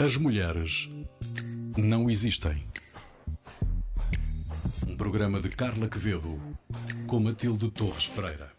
As 0.00 0.16
mulheres 0.16 0.88
não 1.76 2.08
existem. 2.08 2.64
Um 4.86 4.96
programa 4.96 5.40
de 5.40 5.48
Carla 5.48 5.88
Quevedo 5.88 6.40
com 7.08 7.18
Matilde 7.18 7.68
Torres 7.72 8.06
Pereira. 8.06 8.52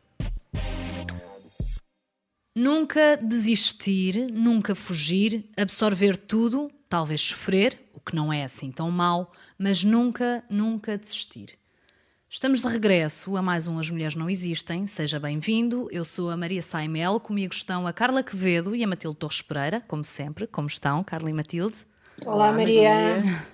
Nunca 2.54 3.16
desistir, 3.16 4.30
nunca 4.34 4.76
fugir, 4.76 5.50
absorver 5.56 6.18
tudo, 6.18 6.70
talvez 6.90 7.22
sofrer, 7.22 7.90
o 7.94 8.02
que 8.02 8.14
não 8.14 8.34
é 8.34 8.44
assim 8.44 8.70
tão 8.70 8.92
mau, 8.92 9.32
mas 9.58 9.82
nunca, 9.82 10.44
nunca 10.50 10.98
desistir. 10.98 11.58
Estamos 12.32 12.62
de 12.62 12.68
regresso 12.68 13.36
a 13.36 13.42
mais 13.42 13.68
um 13.68 13.80
As 13.80 13.90
Mulheres 13.90 14.14
Não 14.14 14.30
Existem. 14.30 14.86
Seja 14.86 15.20
bem-vindo. 15.20 15.88
Eu 15.92 16.06
sou 16.06 16.30
a 16.30 16.38
Maria 16.38 16.62
Saimel, 16.62 17.20
comigo 17.20 17.56
estão 17.56 17.88
a 17.88 17.92
Carla 17.92 18.22
Quevedo 18.22 18.76
e 18.76 18.84
a 18.84 18.88
Matilde 18.88 19.18
Torres 19.18 19.42
Pereira, 19.42 19.82
como 19.88 20.06
sempre. 20.06 20.46
Como 20.46 20.68
estão, 20.68 21.04
Carla 21.04 21.32
e 21.32 21.34
Matilde? 21.34 21.78
Olá, 22.24 22.36
Olá 22.36 22.52
Maria. 22.52 23.16
Maria. 23.16 23.46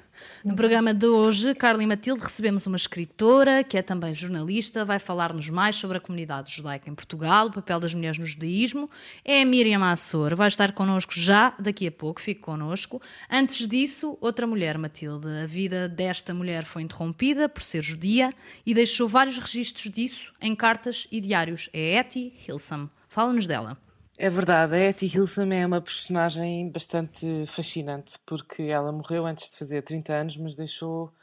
No 0.44 0.56
programa 0.56 0.94
de 0.94 1.06
hoje, 1.06 1.54
Carla 1.56 1.84
e 1.84 1.88
Matilde, 1.88 2.24
recebemos 2.24 2.68
uma 2.68 2.78
escritora 2.78 3.64
que 3.64 3.78
é 3.78 3.82
também 3.82 4.14
jornalista, 4.14 4.86
vai 4.86 5.00
falar-nos 5.00 5.50
mais 5.50 5.76
sobre 5.76 5.98
a 5.98 6.00
comunidade 6.00 6.52
judaica 6.52 6.90
em 6.90 6.96
Portugal, 6.96 7.48
o 7.48 7.52
papel 7.52 7.80
das 7.80 7.94
mulheres 7.94 8.18
no 8.18 8.26
judaísmo. 8.26 8.90
É 9.24 9.42
a 9.42 9.46
Miriam 9.46 9.84
Assor, 9.84 10.36
vai 10.36 10.48
estar 10.48 10.72
connosco 10.72 11.14
já 11.16 11.54
daqui 11.60 11.88
a 11.88 11.92
pouco, 11.92 12.22
fique 12.22 12.42
connosco. 12.42 13.02
Antes 13.30 13.68
disso, 13.68 14.18
outra 14.22 14.46
mulher, 14.46 14.78
Matilde. 14.78 15.28
A 15.44 15.46
vida 15.46 15.90
desta 15.90 16.34
mulher 16.34 16.64
foi 16.64 16.82
interrompida 16.82 17.50
por 17.50 17.64
ser 17.64 17.82
judia 17.82 18.32
e 18.66 18.74
deixou 18.74 19.08
vários 19.08 19.38
registros 19.38 19.92
disso 19.92 20.32
em 20.42 20.56
cartas 20.56 21.08
e 21.12 21.20
diários. 21.20 21.70
É 21.74 21.98
Etty 21.98 22.34
Hilsam. 22.48 22.90
Fala-nos 23.08 23.48
dela. 23.48 23.85
É 24.18 24.30
verdade, 24.30 24.76
a 24.76 24.80
Etty 24.80 25.08
Hilsam 25.08 25.52
é 25.52 25.66
uma 25.66 25.82
personagem 25.82 26.72
bastante 26.72 27.46
fascinante, 27.48 28.18
porque 28.26 28.64
ela 28.64 28.90
morreu 28.90 29.26
antes 29.26 29.52
de 29.52 29.58
fazer 29.58 29.82
30 29.82 30.16
anos, 30.16 30.38
mas 30.38 30.56
deixou 30.56 31.14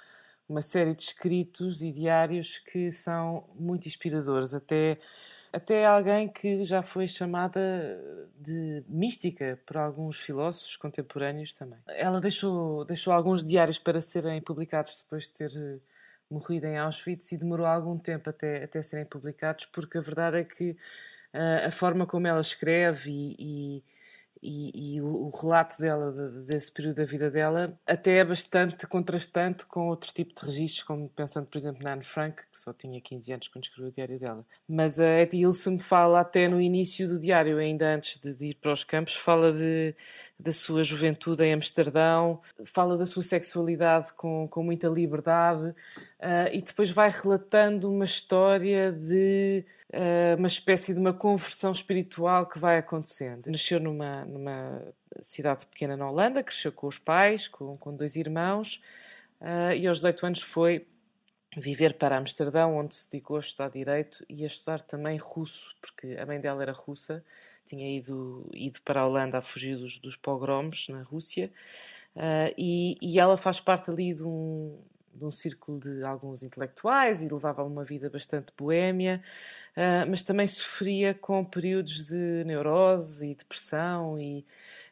uma 0.47 0.61
série 0.61 0.95
de 0.95 1.03
escritos 1.03 1.81
e 1.81 1.91
diários 1.91 2.59
que 2.59 2.93
são 2.93 3.49
muito 3.55 3.89
inspiradores, 3.89 4.53
até, 4.53 4.99
até 5.51 5.87
alguém 5.87 6.29
que 6.29 6.65
já 6.65 6.83
foi 6.83 7.09
chamada 7.09 7.99
de 8.39 8.85
mística 8.87 9.59
por 9.65 9.79
alguns 9.79 10.21
filósofos 10.21 10.77
contemporâneos 10.77 11.55
também. 11.55 11.79
Ela 11.89 12.21
deixou, 12.21 12.85
deixou 12.85 13.15
alguns 13.15 13.43
diários 13.43 13.79
para 13.79 14.03
serem 14.03 14.43
publicados 14.43 15.03
depois 15.03 15.25
de 15.25 15.31
ter 15.31 15.81
morrido 16.31 16.67
em 16.67 16.77
Auschwitz 16.77 17.33
e 17.33 17.39
demorou 17.39 17.65
algum 17.65 17.99
tempo 17.99 18.29
até, 18.29 18.65
até 18.65 18.83
serem 18.83 19.07
publicados, 19.07 19.65
porque 19.65 19.97
a 19.97 20.03
verdade 20.03 20.39
é 20.39 20.45
que 20.45 20.77
a 21.33 21.71
forma 21.71 22.07
como 22.07 22.27
ela 22.27 22.41
escreve 22.41 23.11
e, 23.11 23.37
e 23.79 23.85
e, 24.43 25.01
o, 25.01 25.07
o, 25.07 25.31
relato 25.31 25.81
dela, 25.81 26.11
de, 26.11 26.47
desse 26.47 26.73
período 26.73 26.97
da 26.97 27.05
vida 27.05 27.31
dela, 27.31 27.79
até 27.87 28.19
é 28.19 28.25
bastante 28.25 28.87
contrastante 28.89 29.65
com 29.67 29.89
outro 29.89 30.13
tipo 30.13 30.35
de 30.35 30.47
registros, 30.47 30.83
como 30.83 31.09
pensando, 31.09 31.47
por 31.47 31.57
exemplo, 31.57 31.83
na 31.85 31.93
Anne 31.93 32.03
Frank, 32.03 32.43
que 32.51 32.59
só 32.59 32.73
tinha 32.73 33.01
15 33.01 33.33
anos 33.33 33.49
quando 33.49 33.65
escreveu 33.65 33.91
o 33.91 33.93
diário 33.93 34.19
dela. 34.19 34.45
Mas 34.69 34.99
a 34.99 35.21
Etty 35.21 35.39
Ilson 35.39 35.79
fala 35.79 36.21
até 36.21 36.49
no 36.49 36.61
início 36.61 37.07
do 37.07 37.21
diário, 37.21 37.57
ainda 37.59 37.95
antes 37.95 38.19
de, 38.21 38.35
de 38.35 38.47
ir 38.47 38.55
para 38.57 38.73
os 38.73 38.83
campos, 38.83 39.15
fala 39.15 39.53
de, 39.53 39.95
da 40.39 40.53
sua 40.53 40.83
juventude 40.83 41.45
em 41.45 41.53
Amsterdão, 41.53 42.41
fala 42.65 42.99
da 42.99 43.07
sua 43.07 43.23
sexualidade 43.23 44.13
com, 44.15 44.49
com 44.49 44.65
muita 44.65 44.89
liberdade 44.89 45.69
uh, 45.69 46.49
e 46.53 46.61
depois 46.61 46.91
vai 46.91 47.11
relatando 47.11 47.89
uma 47.89 48.05
história 48.05 48.91
de 48.91 49.65
uma 50.39 50.47
espécie 50.47 50.95
de 50.95 51.01
uma 51.01 51.13
conversão 51.13 51.71
espiritual 51.71 52.47
que 52.47 52.59
vai 52.59 52.79
acontecendo. 52.79 53.51
Nasceu 53.51 53.79
numa, 53.79 54.25
numa 54.25 54.83
cidade 55.21 55.67
pequena 55.67 55.97
na 55.97 56.09
Holanda, 56.09 56.43
cresceu 56.43 56.73
com 56.73 56.87
os 56.87 56.99
pais, 56.99 57.49
com, 57.49 57.77
com 57.77 57.95
dois 57.95 58.17
irmãos, 58.17 58.81
uh, 59.41 59.75
e 59.77 59.87
aos 59.87 59.99
18 59.99 60.27
anos 60.27 60.41
foi 60.41 60.87
viver 61.57 61.95
para 61.95 62.17
Amsterdão, 62.17 62.77
onde 62.77 62.95
se 62.95 63.11
dedicou 63.11 63.37
a 63.37 63.41
estudar 63.41 63.69
Direito 63.69 64.25
e 64.29 64.43
a 64.43 64.47
estudar 64.47 64.81
também 64.81 65.19
russo, 65.19 65.77
porque 65.83 66.17
a 66.19 66.25
mãe 66.25 66.41
dela 66.41 66.63
era 66.63 66.73
russa, 66.73 67.23
tinha 67.67 67.95
ido, 67.95 68.49
ido 68.55 68.81
para 68.83 69.03
a 69.03 69.07
Holanda 69.07 69.39
a 69.39 69.43
fugir 69.43 69.77
dos, 69.77 69.99
dos 69.99 70.17
pogroms 70.17 70.89
na 70.89 71.03
Rússia, 71.03 71.53
uh, 72.17 72.55
e, 72.57 72.97
e, 73.03 73.21
ela 73.21 73.37
faz 73.37 73.61
parte 73.61 73.91
ali 73.91 74.15
de 74.15 74.25
um, 74.25 74.79
de 75.15 75.25
um 75.25 75.31
círculo 75.31 75.79
de 75.79 76.05
alguns 76.05 76.43
intelectuais 76.43 77.23
e 77.23 77.29
levava 77.29 77.63
uma 77.63 77.85
vida 77.85 78.09
bastante 78.09 78.53
boêmia, 78.57 79.23
uh, 79.77 80.09
mas 80.09 80.23
também 80.23 80.47
sofria 80.47 81.15
com 81.15 81.45
períodos 81.45 82.05
de 82.05 82.45
neurose 82.45 83.27
e 83.27 83.35
depressão 83.35 84.19
e, 84.19 84.45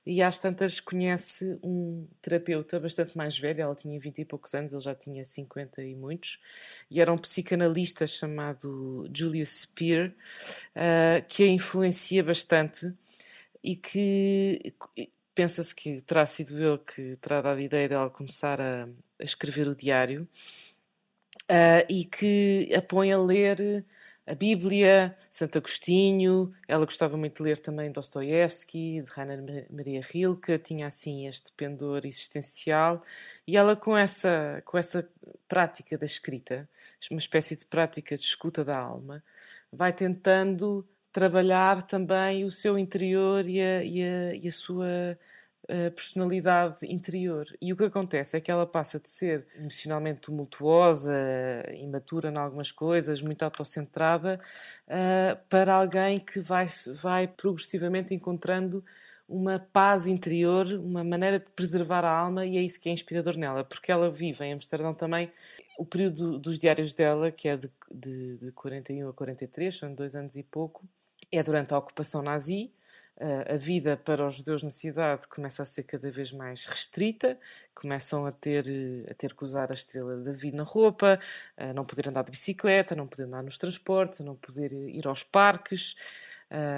e 0.04 0.22
às 0.22 0.38
tantas 0.38 0.80
conhece 0.80 1.58
um 1.62 2.06
terapeuta 2.20 2.78
bastante 2.78 3.16
mais 3.16 3.38
velho, 3.38 3.62
ela 3.62 3.74
tinha 3.74 3.98
20 3.98 4.18
e 4.18 4.24
poucos 4.24 4.54
anos, 4.54 4.72
ele 4.72 4.82
já 4.82 4.94
tinha 4.94 5.24
50 5.24 5.82
e 5.82 5.94
muitos, 5.94 6.38
e 6.90 7.00
era 7.00 7.12
um 7.12 7.18
psicanalista 7.18 8.06
chamado 8.06 9.08
Julius 9.14 9.62
Spear, 9.62 10.08
uh, 10.10 11.24
que 11.26 11.42
a 11.44 11.48
influencia 11.48 12.22
bastante 12.22 12.92
e 13.62 13.76
que 13.76 14.74
pensa-se 15.34 15.74
que 15.74 16.00
terá 16.02 16.26
sido 16.26 16.58
ele 16.62 16.78
que 16.78 17.16
terá 17.16 17.40
dado 17.40 17.58
a 17.58 17.62
ideia 17.62 17.88
dela 17.88 18.10
começar 18.10 18.60
a 18.60 18.88
a 19.20 19.24
escrever 19.24 19.68
o 19.68 19.74
diário 19.74 20.28
uh, 21.50 21.86
e 21.88 22.04
que 22.04 22.72
a 22.74 22.82
põe 22.82 23.12
a 23.12 23.18
ler 23.18 23.84
a 24.30 24.34
Bíblia, 24.34 25.16
Santo 25.28 25.58
Agostinho, 25.58 26.52
ela 26.68 26.84
gostava 26.84 27.16
muito 27.16 27.38
de 27.38 27.42
ler 27.42 27.58
também 27.58 27.90
Dostoiévski, 27.90 29.02
de 29.02 29.10
Rainer 29.10 29.66
Maria 29.68 30.00
Rilke, 30.00 30.56
tinha 30.56 30.86
assim 30.86 31.26
este 31.26 31.50
pendor 31.52 32.02
existencial 32.04 33.02
e 33.44 33.56
ela 33.56 33.74
com 33.74 33.96
essa, 33.96 34.62
com 34.64 34.78
essa 34.78 35.08
prática 35.48 35.98
da 35.98 36.06
escrita, 36.06 36.68
uma 37.10 37.18
espécie 37.18 37.56
de 37.56 37.66
prática 37.66 38.16
de 38.16 38.22
escuta 38.22 38.64
da 38.64 38.78
alma, 38.78 39.20
vai 39.72 39.92
tentando 39.92 40.86
trabalhar 41.12 41.82
também 41.82 42.44
o 42.44 42.52
seu 42.52 42.78
interior 42.78 43.48
e 43.48 43.60
a, 43.60 43.82
e 43.82 44.02
a, 44.02 44.34
e 44.36 44.46
a 44.46 44.52
sua 44.52 45.18
personalidade 45.94 46.84
interior. 46.86 47.46
E 47.60 47.72
o 47.72 47.76
que 47.76 47.84
acontece 47.84 48.36
é 48.36 48.40
que 48.40 48.50
ela 48.50 48.66
passa 48.66 48.98
de 48.98 49.08
ser 49.08 49.46
emocionalmente 49.56 50.20
tumultuosa, 50.20 51.14
imatura 51.74 52.30
em 52.30 52.36
algumas 52.36 52.72
coisas, 52.72 53.22
muito 53.22 53.42
autocentrada, 53.42 54.40
uh, 54.86 55.38
para 55.48 55.74
alguém 55.74 56.18
que 56.18 56.40
vai, 56.40 56.66
vai 57.00 57.28
progressivamente 57.28 58.14
encontrando 58.14 58.84
uma 59.28 59.60
paz 59.60 60.08
interior, 60.08 60.66
uma 60.72 61.04
maneira 61.04 61.38
de 61.38 61.48
preservar 61.50 62.04
a 62.04 62.10
alma, 62.10 62.44
e 62.44 62.56
é 62.58 62.62
isso 62.62 62.80
que 62.80 62.88
é 62.88 62.92
inspirador 62.92 63.36
nela, 63.36 63.62
porque 63.62 63.92
ela 63.92 64.10
vive 64.10 64.44
em 64.44 64.54
Amsterdão 64.54 64.92
também. 64.92 65.30
O 65.78 65.86
período 65.86 66.36
dos 66.36 66.58
diários 66.58 66.92
dela, 66.92 67.30
que 67.30 67.48
é 67.48 67.56
de, 67.56 67.70
de, 67.88 68.38
de 68.38 68.52
41 68.52 69.08
a 69.08 69.12
43, 69.12 69.76
são 69.76 69.94
dois 69.94 70.16
anos 70.16 70.34
e 70.34 70.42
pouco, 70.42 70.84
é 71.30 71.40
durante 71.44 71.72
a 71.72 71.78
ocupação 71.78 72.22
nazi 72.22 72.72
a 73.48 73.56
vida 73.56 73.96
para 73.98 74.24
os 74.24 74.36
judeus 74.36 74.62
na 74.62 74.70
cidade 74.70 75.26
começa 75.28 75.62
a 75.62 75.66
ser 75.66 75.82
cada 75.82 76.10
vez 76.10 76.32
mais 76.32 76.64
restrita, 76.64 77.38
começam 77.74 78.24
a 78.24 78.32
ter, 78.32 78.64
a 79.10 79.14
ter 79.14 79.34
que 79.34 79.44
usar 79.44 79.70
a 79.70 79.74
estrela 79.74 80.16
da 80.16 80.32
vida 80.32 80.56
na 80.56 80.62
roupa, 80.62 81.20
a 81.56 81.72
não 81.74 81.84
poder 81.84 82.08
andar 82.08 82.24
de 82.24 82.30
bicicleta, 82.30 82.94
não 82.94 83.06
poder 83.06 83.24
andar 83.24 83.42
nos 83.42 83.58
transportes, 83.58 84.20
não 84.20 84.34
poder 84.34 84.72
ir 84.72 85.06
aos 85.06 85.22
parques, 85.22 85.94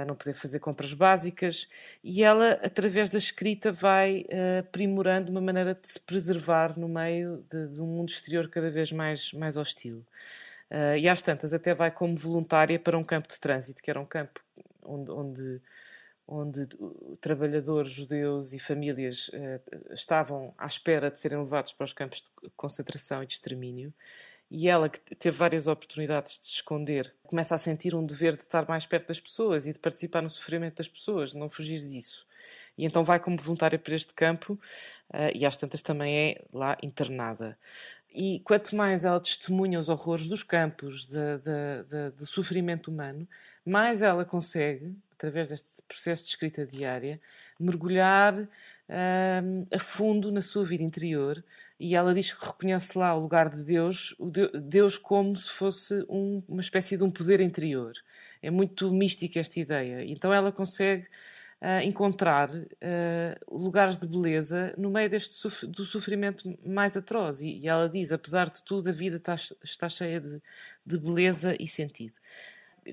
não 0.07 0.17
poder 0.17 0.35
fazer 0.35 0.59
compras 0.59 0.93
básicas. 0.93 1.69
E 2.03 2.25
ela, 2.25 2.53
através 2.63 3.09
da 3.09 3.19
escrita, 3.19 3.71
vai 3.71 4.25
aprimorando 4.59 5.31
uma 5.31 5.41
maneira 5.41 5.75
de 5.75 5.89
se 5.89 6.01
preservar 6.01 6.77
no 6.79 6.89
meio 6.89 7.45
de, 7.51 7.69
de 7.69 7.81
um 7.81 7.87
mundo 7.87 8.11
exterior 8.11 8.49
cada 8.49 8.71
vez 8.71 8.91
mais, 8.91 9.33
mais 9.33 9.57
hostil. 9.57 10.05
E 10.99 11.09
às 11.09 11.23
tantas 11.23 11.55
até 11.55 11.73
vai 11.73 11.91
como 11.91 12.17
voluntária 12.17 12.79
para 12.79 12.99
um 12.99 13.05
campo 13.05 13.29
de 13.29 13.39
trânsito, 13.39 13.83
que 13.83 13.91
era 13.91 14.01
um 14.01 14.07
campo 14.07 14.41
onde, 14.85 15.11
onde 15.13 15.61
onde 16.27 16.67
trabalhadores 17.21 17.93
judeus 17.93 18.53
e 18.53 18.59
famílias 18.59 19.29
uh, 19.29 19.93
estavam 19.93 20.55
à 20.57 20.67
espera 20.67 21.11
de 21.11 21.19
serem 21.19 21.39
levados 21.39 21.73
para 21.73 21.85
os 21.85 21.93
campos 21.93 22.23
de 22.23 22.51
concentração 22.57 23.23
e 23.23 23.27
de 23.27 23.33
extermínio. 23.35 23.93
E 24.51 24.69
ela, 24.69 24.89
que 24.89 25.01
teve 25.17 25.37
várias 25.37 25.67
oportunidades 25.67 26.39
de 26.39 26.47
se 26.47 26.53
esconder, 26.57 27.15
começa 27.23 27.55
a 27.55 27.59
sentir 27.59 27.95
um 27.95 28.05
dever 28.05 28.37
de 28.37 28.43
estar 28.43 28.69
mais 28.69 28.85
perto 28.85 29.09
das 29.09 29.19
pessoas 29.19 29.67
e 29.67 29.73
de 29.73 29.79
participar 29.79 30.23
no 30.23 30.29
sofrimento 30.29 30.77
das 30.77 30.89
pessoas, 30.89 31.33
não 31.33 31.49
fugir 31.49 31.81
disso. 31.81 32.27
E 32.77 32.85
então 32.85 33.03
vai 33.03 33.19
como 33.19 33.37
voluntária 33.37 33.79
para 33.79 33.95
este 33.95 34.13
campo 34.13 34.55
uh, 35.11 35.35
e 35.35 35.47
às 35.47 35.57
tantas 35.57 35.81
também 35.81 36.15
é 36.15 36.45
lá 36.53 36.77
internada. 36.83 37.59
E 38.15 38.41
quanto 38.41 38.77
mais 38.77 39.07
ela 39.07 39.19
testemunha 39.19 39.79
os 39.79 39.89
horrores 39.89 40.29
dos 40.29 40.43
campos, 40.43 41.07
do 41.07 42.27
sofrimento 42.27 42.91
humano, 42.91 43.27
mais 43.65 44.03
ela 44.03 44.23
consegue 44.23 44.95
através 45.23 45.51
deste 45.51 45.69
processo 45.87 46.25
de 46.25 46.31
escrita 46.31 46.67
diária, 46.67 47.21
mergulhar 47.61 48.35
um, 48.35 49.65
a 49.73 49.79
fundo 49.79 50.33
na 50.33 50.43
sua 50.43 50.65
vida 50.65 50.83
interior 50.83 51.43
e 51.79 51.95
ela 51.95 52.13
diz 52.13 52.33
que 52.33 52.45
reconhece 52.45 52.99
lá 52.99 53.15
o 53.15 53.21
lugar 53.21 53.49
de 53.49 53.63
Deus, 53.63 54.17
Deus 54.65 54.99
como 54.99 55.37
se 55.37 55.49
fosse 55.49 56.05
um, 56.09 56.43
uma 56.49 56.61
espécie 56.61 56.97
de 56.97 57.05
um 57.05 57.11
poder 57.11 57.41
interior. 57.41 57.93
É 58.43 58.51
muito 58.51 58.91
mística 58.91 59.39
esta 59.39 59.61
ideia. 59.61 60.05
Então 60.05 60.33
ela 60.33 60.51
consegue 60.51 61.07
uh, 61.61 61.81
encontrar 61.85 62.51
uh, 62.51 62.67
lugares 63.49 63.97
de 63.97 64.09
beleza 64.09 64.75
no 64.77 64.91
meio 64.91 65.09
deste 65.09 65.35
suf 65.35 65.65
do 65.69 65.85
sofrimento 65.85 66.59
mais 66.67 66.97
atroz. 66.97 67.41
E, 67.41 67.59
e, 67.59 67.69
ela 67.69 67.89
diz: 67.89 68.11
apesar 68.11 68.51
de 68.51 68.65
tudo, 68.65 68.91
a 68.91 68.93
vida 68.93 69.19
está, 69.19 69.37
está 69.63 69.89
cheia 69.89 70.21
de, 70.21 70.43
de 70.85 70.99
beleza 70.99 71.57
e 71.61 71.69
sentido. 71.69 72.15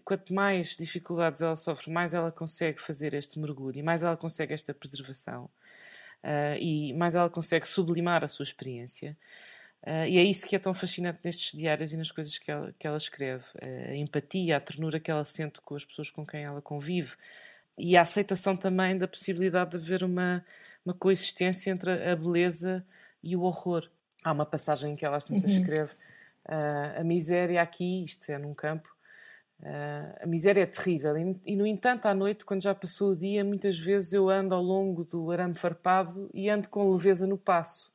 Quanto 0.05 0.33
mais 0.33 0.77
dificuldades 0.77 1.41
ela 1.41 1.55
sofre, 1.55 1.91
mais 1.91 2.13
ela 2.13 2.31
consegue 2.31 2.79
fazer 2.81 3.13
este 3.13 3.39
mergulho 3.39 3.79
e 3.79 3.83
mais 3.83 4.03
ela 4.03 4.15
consegue 4.15 4.53
esta 4.53 4.73
preservação 4.73 5.49
uh, 6.23 6.57
e 6.59 6.93
mais 6.93 7.15
ela 7.15 7.29
consegue 7.29 7.67
sublimar 7.67 8.23
a 8.23 8.27
sua 8.27 8.43
experiência. 8.43 9.17
Uh, 9.81 10.05
e 10.07 10.17
é 10.17 10.23
isso 10.23 10.45
que 10.45 10.55
é 10.55 10.59
tão 10.59 10.73
fascinante 10.73 11.19
nestes 11.23 11.57
diários 11.57 11.93
e 11.93 11.97
nas 11.97 12.11
coisas 12.11 12.37
que 12.37 12.51
ela, 12.51 12.73
que 12.77 12.85
ela 12.85 12.97
escreve. 12.97 13.45
Uh, 13.55 13.91
a 13.91 13.95
empatia, 13.95 14.57
a 14.57 14.59
ternura 14.59 14.99
que 14.99 15.09
ela 15.09 15.23
sente 15.23 15.61
com 15.61 15.75
as 15.75 15.85
pessoas 15.85 16.11
com 16.11 16.25
quem 16.25 16.43
ela 16.43 16.61
convive, 16.61 17.15
e 17.77 17.95
a 17.95 18.01
aceitação 18.01 18.57
também 18.57 18.97
da 18.97 19.07
possibilidade 19.07 19.71
de 19.71 19.77
haver 19.77 20.03
uma, 20.03 20.43
uma 20.85 20.93
coexistência 20.93 21.71
entre 21.71 21.91
a 21.91 22.15
beleza 22.15 22.85
e 23.23 23.37
o 23.37 23.41
horror. 23.41 23.89
Há 24.21 24.33
uma 24.33 24.45
passagem 24.45 24.97
que 24.97 25.05
ela 25.05 25.17
tantas 25.19 25.51
uhum. 25.51 25.61
escreve: 25.61 25.93
a 26.97 27.01
miséria 27.05 27.61
aqui, 27.61 28.03
isto 28.03 28.29
é 28.29 28.37
num 28.37 28.53
campo, 28.53 28.93
uh, 29.61 30.23
a 30.23 30.25
miséria 30.25 30.61
é 30.61 30.65
terrível. 30.65 31.17
E, 31.17 31.35
e, 31.45 31.55
no 31.55 31.65
entanto, 31.65 32.05
à 32.07 32.13
noite, 32.13 32.45
quando 32.45 32.63
já 32.63 32.73
passou 32.73 33.11
o 33.11 33.15
dia, 33.15 33.43
muitas 33.43 33.77
vezes 33.77 34.13
eu 34.13 34.29
ando 34.29 34.55
ao 34.55 34.61
longo 34.61 35.03
do 35.03 35.31
arame 35.31 35.55
farpado 35.55 36.29
e 36.33 36.49
ando 36.49 36.69
com 36.69 36.91
leveza 36.91 37.25
no 37.27 37.37
passo, 37.37 37.93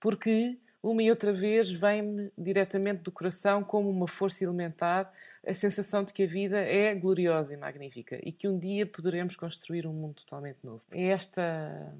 porque 0.00 0.58
uma 0.82 1.02
e 1.02 1.10
outra 1.10 1.32
vez 1.32 1.70
vem-me 1.70 2.32
diretamente 2.36 3.02
do 3.02 3.12
coração 3.12 3.62
como 3.62 3.88
uma 3.88 4.08
força 4.08 4.42
elementar 4.42 5.12
a 5.46 5.54
sensação 5.54 6.02
de 6.02 6.12
que 6.12 6.24
a 6.24 6.26
vida 6.26 6.58
é 6.58 6.94
gloriosa 6.94 7.54
e 7.54 7.56
magnífica 7.56 8.18
e 8.22 8.32
que 8.32 8.48
um 8.48 8.58
dia 8.58 8.84
poderemos 8.84 9.36
construir 9.36 9.86
um 9.86 9.92
mundo 9.92 10.14
totalmente 10.14 10.58
novo. 10.64 10.82
É 10.90 11.04
esta 11.06 11.94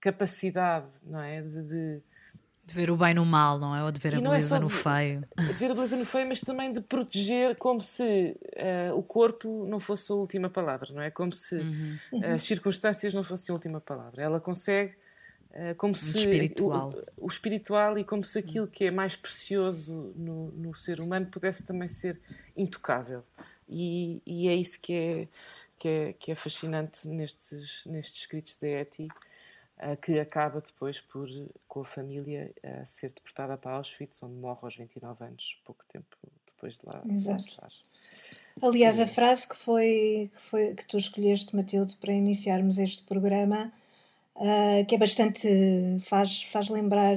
capacidade, 0.00 0.94
não 1.04 1.22
é, 1.22 1.40
de, 1.40 1.62
de 1.62 2.02
de 2.68 2.74
ver 2.74 2.90
o 2.90 2.96
bem 2.96 3.14
no 3.14 3.24
mal, 3.24 3.58
não 3.58 3.74
é? 3.74 3.82
Ou 3.82 3.90
de 3.90 3.98
ver 3.98 4.14
a 4.14 4.18
é 4.18 4.20
beleza 4.20 4.56
é 4.56 4.60
no 4.60 4.68
feio. 4.68 5.26
De 5.38 5.52
ver 5.54 5.70
a 5.70 5.74
beleza 5.74 5.96
no 5.96 6.04
feio, 6.04 6.28
mas 6.28 6.40
também 6.42 6.70
de 6.70 6.82
proteger 6.82 7.56
como 7.56 7.80
se 7.80 8.36
uh, 8.44 8.94
o 8.94 9.02
corpo 9.02 9.66
não 9.66 9.80
fosse 9.80 10.12
a 10.12 10.14
última 10.14 10.50
palavra, 10.50 10.92
não 10.92 11.00
é? 11.00 11.10
Como 11.10 11.32
se 11.32 11.56
uhum. 11.56 12.34
as 12.34 12.42
circunstâncias 12.42 13.14
não 13.14 13.22
fossem 13.22 13.52
a 13.52 13.54
última 13.54 13.80
palavra. 13.80 14.22
Ela 14.22 14.38
consegue 14.38 14.92
uh, 15.52 15.74
como 15.78 15.94
se 15.94 16.18
espiritual. 16.18 16.94
O, 17.16 17.24
o, 17.24 17.28
espiritual 17.28 17.98
e 17.98 18.04
como 18.04 18.22
se 18.22 18.38
aquilo 18.38 18.68
que 18.68 18.84
é 18.84 18.90
mais 18.90 19.16
precioso 19.16 20.12
no, 20.14 20.52
no 20.52 20.74
ser 20.74 21.00
humano 21.00 21.24
pudesse 21.26 21.64
também 21.64 21.88
ser 21.88 22.20
intocável. 22.54 23.24
E, 23.66 24.20
e 24.26 24.46
é 24.46 24.54
isso 24.54 24.78
que 24.78 24.92
é, 24.92 25.28
que 25.78 25.88
é, 25.88 26.12
que 26.12 26.32
é 26.32 26.34
fascinante 26.34 27.08
nestes, 27.08 27.86
nestes 27.86 28.20
escritos 28.20 28.56
de 28.56 28.68
Etty, 28.68 29.04
uh, 29.04 29.08
que 30.00 30.18
acaba 30.18 30.60
depois 30.60 31.00
por, 31.00 31.28
com 31.68 31.80
a 31.80 31.84
família, 31.84 32.52
uh, 32.64 32.84
ser 32.84 33.12
deportada 33.12 33.56
para 33.56 33.72
Auschwitz, 33.72 34.22
onde 34.22 34.34
morre 34.34 34.58
aos 34.62 34.76
29 34.76 35.24
anos, 35.24 35.60
pouco 35.64 35.84
tempo 35.86 36.16
depois 36.46 36.78
de 36.78 36.86
lá, 36.86 37.02
estar. 37.06 37.68
Aliás, 38.60 39.00
a 39.00 39.06
frase 39.06 39.48
que 39.48 39.56
foi, 39.56 40.30
que 40.34 40.42
foi 40.42 40.74
que 40.74 40.86
tu 40.86 40.98
escolheste, 40.98 41.54
Matilde, 41.54 41.94
para 41.96 42.12
iniciarmos 42.12 42.78
este 42.78 43.02
programa, 43.04 43.72
uh, 44.34 44.84
que 44.86 44.94
é 44.96 44.98
bastante. 44.98 45.48
faz, 46.02 46.42
faz 46.44 46.68
lembrar 46.68 47.16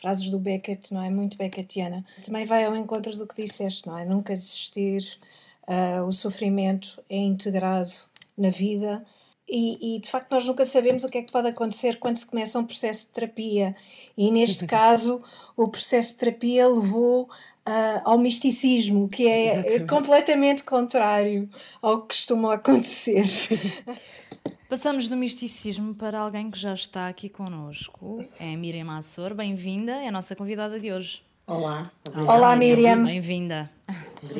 frases 0.00 0.30
do 0.30 0.38
Beckett, 0.38 0.94
não 0.94 1.02
é? 1.02 1.10
Muito 1.10 1.36
Beckettiana. 1.36 2.04
Também 2.24 2.46
vai 2.46 2.64
ao 2.64 2.74
encontro 2.76 3.14
do 3.16 3.26
que 3.26 3.42
disseste, 3.42 3.86
não 3.86 3.98
é? 3.98 4.04
Nunca 4.04 4.32
desistir, 4.32 5.18
uh, 5.66 6.02
o 6.04 6.12
sofrimento 6.12 7.02
é 7.10 7.18
integrado 7.18 7.92
na 8.36 8.50
vida 8.50 9.04
e, 9.48 9.96
e, 9.96 10.00
de 10.00 10.10
facto 10.10 10.30
nós 10.30 10.44
nunca 10.44 10.64
sabemos 10.64 11.04
o 11.04 11.08
que 11.08 11.18
é 11.18 11.22
que 11.22 11.32
pode 11.32 11.48
acontecer 11.48 11.98
quando 11.98 12.16
se 12.16 12.26
começa 12.26 12.58
um 12.58 12.64
processo 12.64 13.06
de 13.06 13.12
terapia. 13.12 13.74
E 14.16 14.30
neste 14.30 14.66
caso, 14.68 15.22
o 15.56 15.68
processo 15.68 16.12
de 16.12 16.18
terapia 16.18 16.68
levou 16.68 17.22
uh, 17.22 18.00
ao 18.04 18.18
misticismo, 18.18 19.08
que 19.08 19.26
é 19.26 19.54
Exatamente. 19.54 19.86
completamente 19.86 20.62
contrário 20.64 21.48
ao 21.80 22.02
que 22.02 22.08
costuma 22.08 22.54
acontecer. 22.54 23.24
Passamos 24.68 25.08
do 25.08 25.16
misticismo 25.16 25.94
para 25.94 26.18
alguém 26.18 26.50
que 26.50 26.58
já 26.58 26.74
está 26.74 27.08
aqui 27.08 27.30
connosco. 27.30 28.22
É 28.38 28.52
a 28.52 28.56
Miriam 28.56 28.90
Assor. 28.90 29.32
Bem-vinda, 29.32 29.92
é 29.92 30.08
a 30.08 30.12
nossa 30.12 30.36
convidada 30.36 30.78
de 30.78 30.92
hoje. 30.92 31.22
Olá. 31.46 31.90
Olá, 32.14 32.34
Olá 32.34 32.56
Miriam. 32.56 33.04
Bem-vinda. 33.04 33.70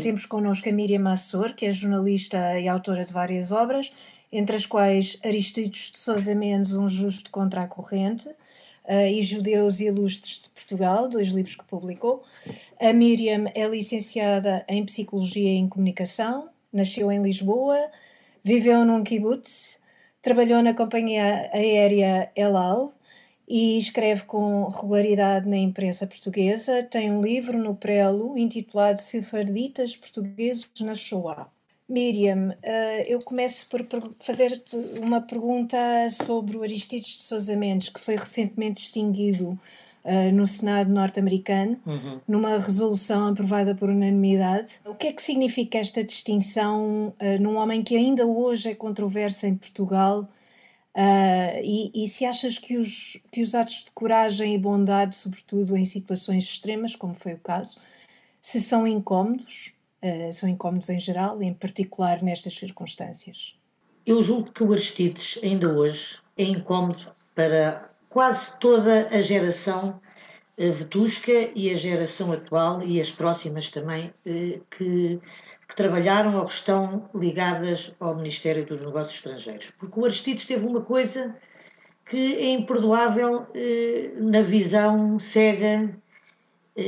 Temos 0.03 0.27
connosco 0.27 0.69
a 0.69 0.73
Miriam 0.73 1.11
Assor, 1.11 1.55
que 1.55 1.65
é 1.65 1.73
jornalista 1.73 2.61
e 2.61 2.69
autora 2.69 3.07
de 3.07 3.13
várias 3.15 3.51
obras, 3.51 3.91
entre 4.33 4.57
as 4.57 4.67
quais 4.67 5.19
Aristides 5.25 5.91
de 5.93 5.99
Sousa 5.99 6.35
Mendes, 6.35 6.75
Um 6.75 6.89
Justo 6.89 7.31
contra 7.31 7.63
a 7.63 7.69
Corrente, 7.69 8.29
uh, 8.29 9.07
e 9.11 9.23
Judeus 9.23 9.81
Ilustres 9.81 10.43
de 10.43 10.49
Portugal, 10.51 11.09
dois 11.09 11.29
livros 11.29 11.57
que 11.57 11.65
publicou. 11.65 12.23
A 12.81 12.93
Miriam 12.93 13.47
é 13.55 13.67
licenciada 13.67 14.65
em 14.69 14.85
Psicologia 14.85 15.51
e 15.51 15.57
em 15.57 15.69
Comunicação, 15.69 16.49
nasceu 16.73 17.11
em 17.11 17.23
Lisboa, 17.23 17.79
viveu 18.45 18.85
num 18.85 19.03
kibbutz, 19.03 19.81
Trabalhou 20.21 20.63
na 20.63 20.75
companhia 20.75 21.49
aérea 21.55 22.31
El 22.35 22.57
Al 22.57 22.93
e 23.49 23.79
escreve 23.79 24.25
com 24.25 24.65
regularidade 24.65 25.49
na 25.49 25.57
imprensa 25.57 26.07
portuguesa. 26.07 26.83
Tem 26.83 27.11
um 27.11 27.23
livro 27.23 27.57
no 27.57 27.75
prelo 27.75 28.37
intitulado 28.37 29.01
Sefarditas 29.01 29.97
Portugueses 29.97 30.69
na 30.81 30.95
Shoah. 30.95 31.49
Miriam, 31.89 32.55
eh, 32.63 33.07
eu 33.09 33.19
começo 33.21 33.67
por 33.69 33.81
fazer 34.21 34.63
uma 35.01 35.23
pergunta 35.23 35.79
sobre 36.11 36.59
o 36.59 36.63
Aristides 36.63 37.17
de 37.17 37.23
Sousa 37.23 37.57
Mendes, 37.57 37.89
que 37.89 37.99
foi 37.99 38.15
recentemente 38.15 38.83
distinguido 38.83 39.59
uh, 40.05 40.33
no 40.35 40.47
Senado 40.47 40.91
norte-americano, 40.91 41.81
uhum. 41.87 42.21
numa 42.29 42.59
resolução 42.59 43.29
aprovada 43.29 43.75
por 43.75 43.89
unanimidade. 43.89 44.81
O 44.85 44.95
que 44.95 45.07
é 45.07 45.13
que 45.15 45.23
significa 45.23 45.79
esta 45.79 46.05
distinção 46.05 47.15
uh, 47.19 47.41
num 47.41 47.57
homem 47.57 47.83
que 47.83 47.97
ainda 47.97 48.27
hoje 48.27 48.69
é 48.69 48.75
controverso 48.75 49.47
em 49.47 49.55
Portugal? 49.55 50.29
E, 51.63 51.93
e, 51.95 52.09
se 52.09 52.25
achas 52.25 52.59
que 52.59 52.77
os, 52.77 53.21
que 53.31 53.41
os 53.41 53.55
atos 53.55 53.85
de 53.85 53.91
coragem 53.93 54.57
e 54.57 54.59
bondade, 54.59 55.15
sobretudo 55.15 55.77
em 55.77 55.85
situações 55.85 56.43
extremas, 56.43 56.97
como 56.97 57.15
foi 57.15 57.35
o 57.35 57.39
caso, 57.39 57.79
se 58.41 58.61
são 58.61 58.85
incómodos, 58.85 59.73
uh, 60.03 60.33
são 60.33 60.49
incómodos 60.49 60.89
em 60.89 60.99
geral, 60.99 61.43
em 61.43 61.55
particular 61.55 62.23
nestas 62.23 62.55
circunstâncias? 62.55 63.55
Eu 64.07 64.23
julgo 64.23 64.51
que 64.53 64.63
o 64.63 64.73
Aristides, 64.73 65.39
ainda 65.43 65.73
hoje, 65.73 66.19
é 66.37 66.45
incómodo 66.45 67.13
para 67.35 67.91
quase 68.09 68.59
toda 68.59 69.09
a 69.09 69.21
geração 69.21 70.01
eh, 70.57 70.71
vetusca 70.71 71.51
e 71.55 71.71
a 71.71 71.77
geração 71.77 72.33
atual 72.33 72.83
e 72.83 73.01
as 73.01 73.13
próximas 73.13 73.71
também 73.71 74.13
eh, 74.27 74.61
que, 74.71 75.21
que, 75.69 75.77
trabalharam 75.77 76.37
ou 76.37 76.47
que 76.47 76.53
estão 76.53 77.09
ligadas 77.15 77.95
ao 78.01 78.17
Ministério 78.17 78.67
dos 78.67 78.81
Negócios 78.81 79.15
Estrangeiros. 79.15 79.71
Porque 79.79 80.01
o 80.01 80.05
Aristides 80.05 80.47
teve 80.47 80.67
uma 80.67 80.81
coisa 80.81 81.37
que 82.07 82.37
é 82.37 82.51
imperdoável 82.51 83.47
eh, 83.55 84.11
na 84.17 84.43
visão 84.43 85.19
cega, 85.21 85.97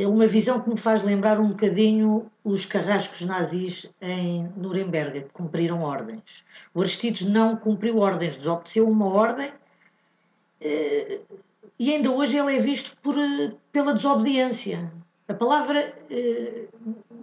uma 0.07 0.27
visão 0.27 0.61
que 0.61 0.71
me 0.71 0.79
faz 0.79 1.03
lembrar 1.03 1.41
um 1.41 1.49
bocadinho 1.49 2.31
os 2.45 2.65
carrascos 2.65 3.23
nazis 3.23 3.91
em 4.01 4.49
Nuremberg, 4.57 5.23
que 5.23 5.29
cumpriram 5.31 5.83
ordens. 5.83 6.45
O 6.73 6.81
Aristides 6.81 7.29
não 7.29 7.57
cumpriu 7.57 7.99
ordens, 7.99 8.37
desobedeceu 8.37 8.89
uma 8.89 9.07
ordem 9.07 9.51
e 11.81 11.95
ainda 11.95 12.11
hoje 12.11 12.37
ele 12.37 12.57
é 12.57 12.61
visto 12.61 12.95
por, 13.03 13.19
eh, 13.19 13.55
pela 13.73 13.95
desobediência. 13.95 14.93
A 15.27 15.33
palavra 15.33 15.95
eh, 16.11 16.67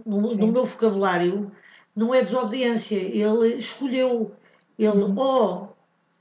no, 0.03 0.21
no, 0.21 0.47
meu 0.47 0.65
vocabulário 0.65 1.51
não 1.95 2.11
é 2.11 2.23
desobediência, 2.23 2.95
ele 2.95 3.55
escolheu, 3.55 4.31
ele 4.79 5.03
uhum. 5.03 5.15
ou 5.15 5.77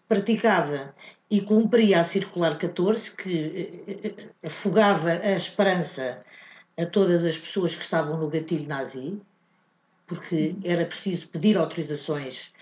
praticava 0.06 0.94
e 1.30 1.40
cumpria 1.40 2.00
a 2.02 2.04
circular 2.04 2.58
14, 2.58 3.16
que 3.16 3.82
eh, 3.88 4.46
afogava 4.46 5.12
a 5.12 5.32
esperança 5.32 6.20
a 6.78 6.86
todas 6.86 7.24
as 7.24 7.36
pessoas 7.36 7.74
que 7.74 7.82
estavam 7.82 8.18
no 8.18 8.28
gatilho 8.28 8.68
nazi, 8.68 9.20
porque 10.06 10.48
uhum. 10.48 10.60
era 10.64 10.84
preciso 10.84 11.28
pedir 11.28 11.56
autorizações 11.56 12.52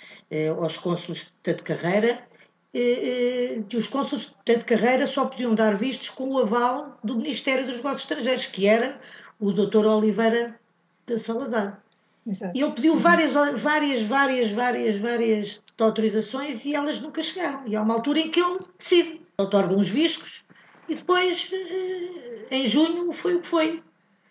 aos 0.58 0.78
cônsules 0.78 1.32
de 1.42 1.54
carreira 1.54 2.26
eh, 2.74 3.58
eh, 3.58 3.62
que 3.68 3.76
os 3.76 3.86
cônsules 3.86 4.34
de 4.44 4.58
carreira 4.58 5.06
só 5.06 5.26
podiam 5.26 5.54
dar 5.54 5.76
vistos 5.76 6.10
com 6.10 6.28
o 6.30 6.38
aval 6.38 6.98
do 7.04 7.16
Ministério 7.16 7.64
dos 7.64 7.76
Negócios 7.76 8.02
Estrangeiros, 8.02 8.46
que 8.46 8.66
era 8.66 9.00
o 9.38 9.52
Dr. 9.52 9.86
Oliveira 9.86 10.58
da 11.06 11.16
Salazar. 11.16 11.80
Exato. 12.26 12.58
E 12.58 12.62
ele 12.62 12.72
pediu 12.72 12.96
várias, 12.96 13.32
várias, 13.32 14.02
várias, 14.02 14.50
várias, 14.50 14.98
várias 14.98 15.62
autorizações 15.78 16.64
e 16.64 16.74
elas 16.74 17.00
nunca 17.00 17.22
chegaram. 17.22 17.62
E 17.64 17.76
há 17.76 17.82
uma 17.82 17.94
altura 17.94 18.18
em 18.18 18.30
que 18.30 18.40
ele 18.40 18.58
decide, 18.76 19.20
otorga 19.38 19.72
uns 19.76 19.88
vistos 19.88 20.42
e 20.88 20.96
depois, 20.96 21.50
eh, 21.52 22.46
em 22.50 22.66
junho, 22.66 23.12
foi 23.12 23.36
o 23.36 23.40
que 23.40 23.46
foi. 23.46 23.82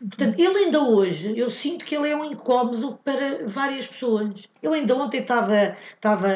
Portanto, 0.10 0.38
ele 0.38 0.57
ainda 0.65 0.81
hoje, 0.81 1.38
eu 1.38 1.50
sinto 1.50 1.86
que 1.86 1.95
ele 1.95 2.10
é 2.10 2.15
um 2.15 2.25
incómodo 2.25 3.00
para 3.05 3.48
várias 3.48 3.88
pessoas. 3.88 4.50
Eu 4.62 4.74
ainda 4.74 4.95
ontem 4.95 5.22
estava, 5.22 5.77
estava 5.95 6.27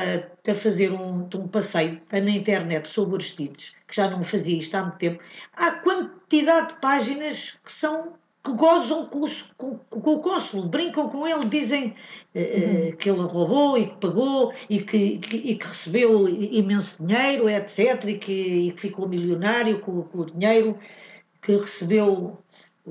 a 0.48 0.54
fazer 0.54 0.92
um, 0.92 1.28
um 1.36 1.48
passeio 1.50 2.02
na 2.10 2.32
internet 2.32 2.88
sobre 2.88 3.16
Aristides, 3.16 3.76
que 3.86 3.96
já 3.96 4.10
não 4.10 4.24
fazia 4.24 4.58
isto 4.58 4.74
há 4.76 4.84
muito 4.84 4.98
tempo. 4.98 5.22
Há 5.54 5.72
quantidade 5.72 6.70
de 6.70 6.80
páginas 6.80 7.58
que 7.64 7.72
são 7.72 8.14
que 8.48 8.54
gozam 8.54 9.06
com, 9.08 9.26
com, 9.58 9.78
com 9.78 10.12
o 10.14 10.22
cônsul, 10.22 10.70
brincam 10.70 11.10
com 11.10 11.28
ele, 11.28 11.46
dizem 11.50 11.94
uh, 12.34 12.96
que 12.96 13.10
ele 13.10 13.22
roubou 13.22 13.78
e 13.78 13.88
que 13.88 13.98
pagou 13.98 14.54
e 14.70 14.80
que, 14.80 15.18
que, 15.18 15.36
e 15.36 15.56
que 15.56 15.68
recebeu 15.68 16.30
imenso 16.30 17.06
dinheiro, 17.06 17.50
etc., 17.50 18.06
e 18.06 18.18
que, 18.18 18.32
e 18.32 18.72
que 18.72 18.82
ficou 18.82 19.10
milionário 19.10 19.82
com, 19.82 20.02
com, 20.04 20.20
o 20.20 20.26
dinheiro 20.26 20.80
que 21.42 21.58
recebeu 21.58 22.38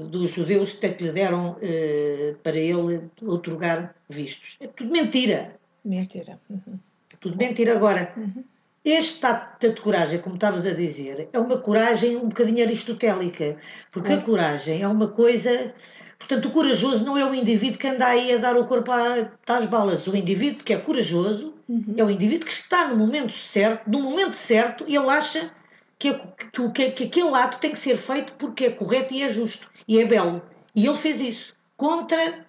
dos 0.04 0.30
judeus 0.30 0.74
que 0.74 0.86
lhe 0.86 1.10
deram 1.10 1.52
uh, 1.52 2.36
para 2.42 2.56
ele 2.56 3.10
otorgar 3.22 3.94
vistos. 4.08 4.56
É 4.60 4.66
tudo 4.66 4.90
mentira. 4.90 5.56
Mentira. 5.84 6.38
Uhum. 6.50 6.78
Tudo 7.20 7.36
mentira. 7.36 7.72
Agora, 7.72 8.12
uhum. 8.16 8.44
Este 8.86 9.26
ato 9.26 9.72
de 9.72 9.80
coragem, 9.80 10.20
como 10.20 10.36
estavas 10.36 10.64
a 10.64 10.72
dizer, 10.72 11.28
é 11.32 11.38
uma 11.40 11.58
coragem 11.58 12.16
um 12.16 12.28
bocadinho 12.28 12.64
aristotélica, 12.64 13.56
porque 13.90 14.12
é. 14.12 14.14
a 14.14 14.20
coragem 14.20 14.80
é 14.80 14.86
uma 14.86 15.08
coisa. 15.08 15.74
Portanto, 16.16 16.46
o 16.46 16.50
corajoso 16.52 17.04
não 17.04 17.18
é 17.18 17.28
o 17.28 17.34
indivíduo 17.34 17.80
que 17.80 17.88
anda 17.88 18.06
aí 18.06 18.32
a 18.32 18.36
dar 18.36 18.56
o 18.56 18.64
corpo 18.64 18.92
às 18.92 19.66
balas. 19.66 20.06
O 20.06 20.14
indivíduo 20.14 20.62
que 20.62 20.72
é 20.72 20.76
corajoso 20.76 21.52
uhum. 21.68 21.94
é 21.96 22.04
o 22.04 22.08
indivíduo 22.08 22.46
que 22.46 22.52
está 22.52 22.86
no 22.86 22.96
momento 22.96 23.32
certo, 23.32 23.90
no 23.90 24.00
momento 24.00 24.34
certo, 24.34 24.84
e 24.86 24.94
ele 24.94 25.10
acha 25.10 25.50
que, 25.98 26.12
que, 26.52 26.68
que, 26.70 26.90
que 26.90 27.04
aquele 27.04 27.34
ato 27.34 27.58
tem 27.58 27.72
que 27.72 27.78
ser 27.78 27.96
feito 27.96 28.34
porque 28.34 28.66
é 28.66 28.70
correto 28.70 29.14
e 29.14 29.22
é 29.22 29.28
justo 29.28 29.68
e 29.88 30.00
é 30.00 30.04
belo. 30.04 30.42
E 30.74 30.86
ele 30.86 30.96
fez 30.96 31.20
isso 31.20 31.54
contra, 31.76 32.46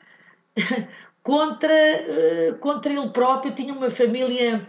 contra, 1.23 1.73
eh, 1.73 2.55
contra 2.59 2.91
ele 2.91 3.09
próprio. 3.09 3.53
Tinha 3.53 3.73
uma 3.73 3.89
família 3.89 4.67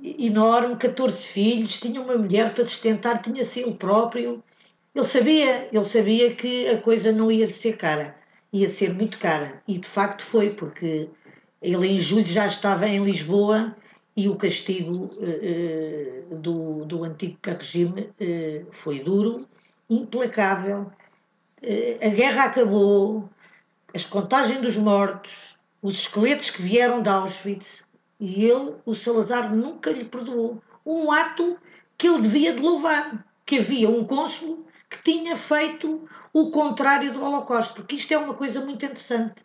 enorme, 0.00 0.76
14 0.76 1.24
filhos, 1.24 1.80
tinha 1.80 2.00
uma 2.00 2.16
mulher 2.16 2.54
para 2.54 2.64
sustentar, 2.64 3.22
tinha-se 3.22 3.60
ele 3.60 3.74
próprio. 3.74 4.42
Ele 4.94 5.04
sabia, 5.04 5.68
ele 5.72 5.84
sabia 5.84 6.34
que 6.34 6.68
a 6.68 6.80
coisa 6.80 7.12
não 7.12 7.30
ia 7.30 7.46
ser 7.46 7.76
cara, 7.76 8.16
ia 8.52 8.68
ser 8.68 8.94
muito 8.94 9.18
cara. 9.18 9.62
E 9.68 9.78
de 9.78 9.88
facto 9.88 10.22
foi, 10.22 10.50
porque 10.50 11.08
ele 11.62 11.86
em 11.86 11.98
julho 11.98 12.26
já 12.26 12.46
estava 12.46 12.88
em 12.88 13.04
Lisboa 13.04 13.76
e 14.18 14.28
o 14.28 14.34
castigo 14.34 15.04
uh, 15.04 16.36
do, 16.38 16.84
do 16.84 17.04
antigo 17.04 17.38
regime 17.44 18.10
uh, 18.20 18.66
foi 18.72 18.98
duro, 18.98 19.46
implacável. 19.88 20.90
A 22.02 22.08
guerra 22.08 22.44
acabou, 22.44 23.28
as 23.94 24.04
contagens 24.04 24.60
dos 24.60 24.76
mortos, 24.76 25.56
os 25.80 26.00
esqueletos 26.00 26.50
que 26.50 26.62
vieram 26.62 27.00
de 27.00 27.08
Auschwitz, 27.08 27.82
e 28.18 28.44
ele, 28.44 28.74
o 28.84 28.94
Salazar, 28.94 29.54
nunca 29.54 29.90
lhe 29.90 30.04
perdoou. 30.04 30.60
Um 30.84 31.10
ato 31.12 31.56
que 31.96 32.08
ele 32.08 32.20
devia 32.20 32.54
de 32.54 32.60
louvar, 32.60 33.24
que 33.46 33.58
havia 33.58 33.88
um 33.88 34.04
cônsul 34.04 34.66
que 34.90 35.02
tinha 35.02 35.36
feito 35.36 36.08
o 36.32 36.50
contrário 36.50 37.12
do 37.12 37.22
Holocausto, 37.22 37.74
porque 37.74 37.96
isto 37.96 38.12
é 38.12 38.18
uma 38.18 38.34
coisa 38.34 38.64
muito 38.64 38.84
interessante. 38.84 39.44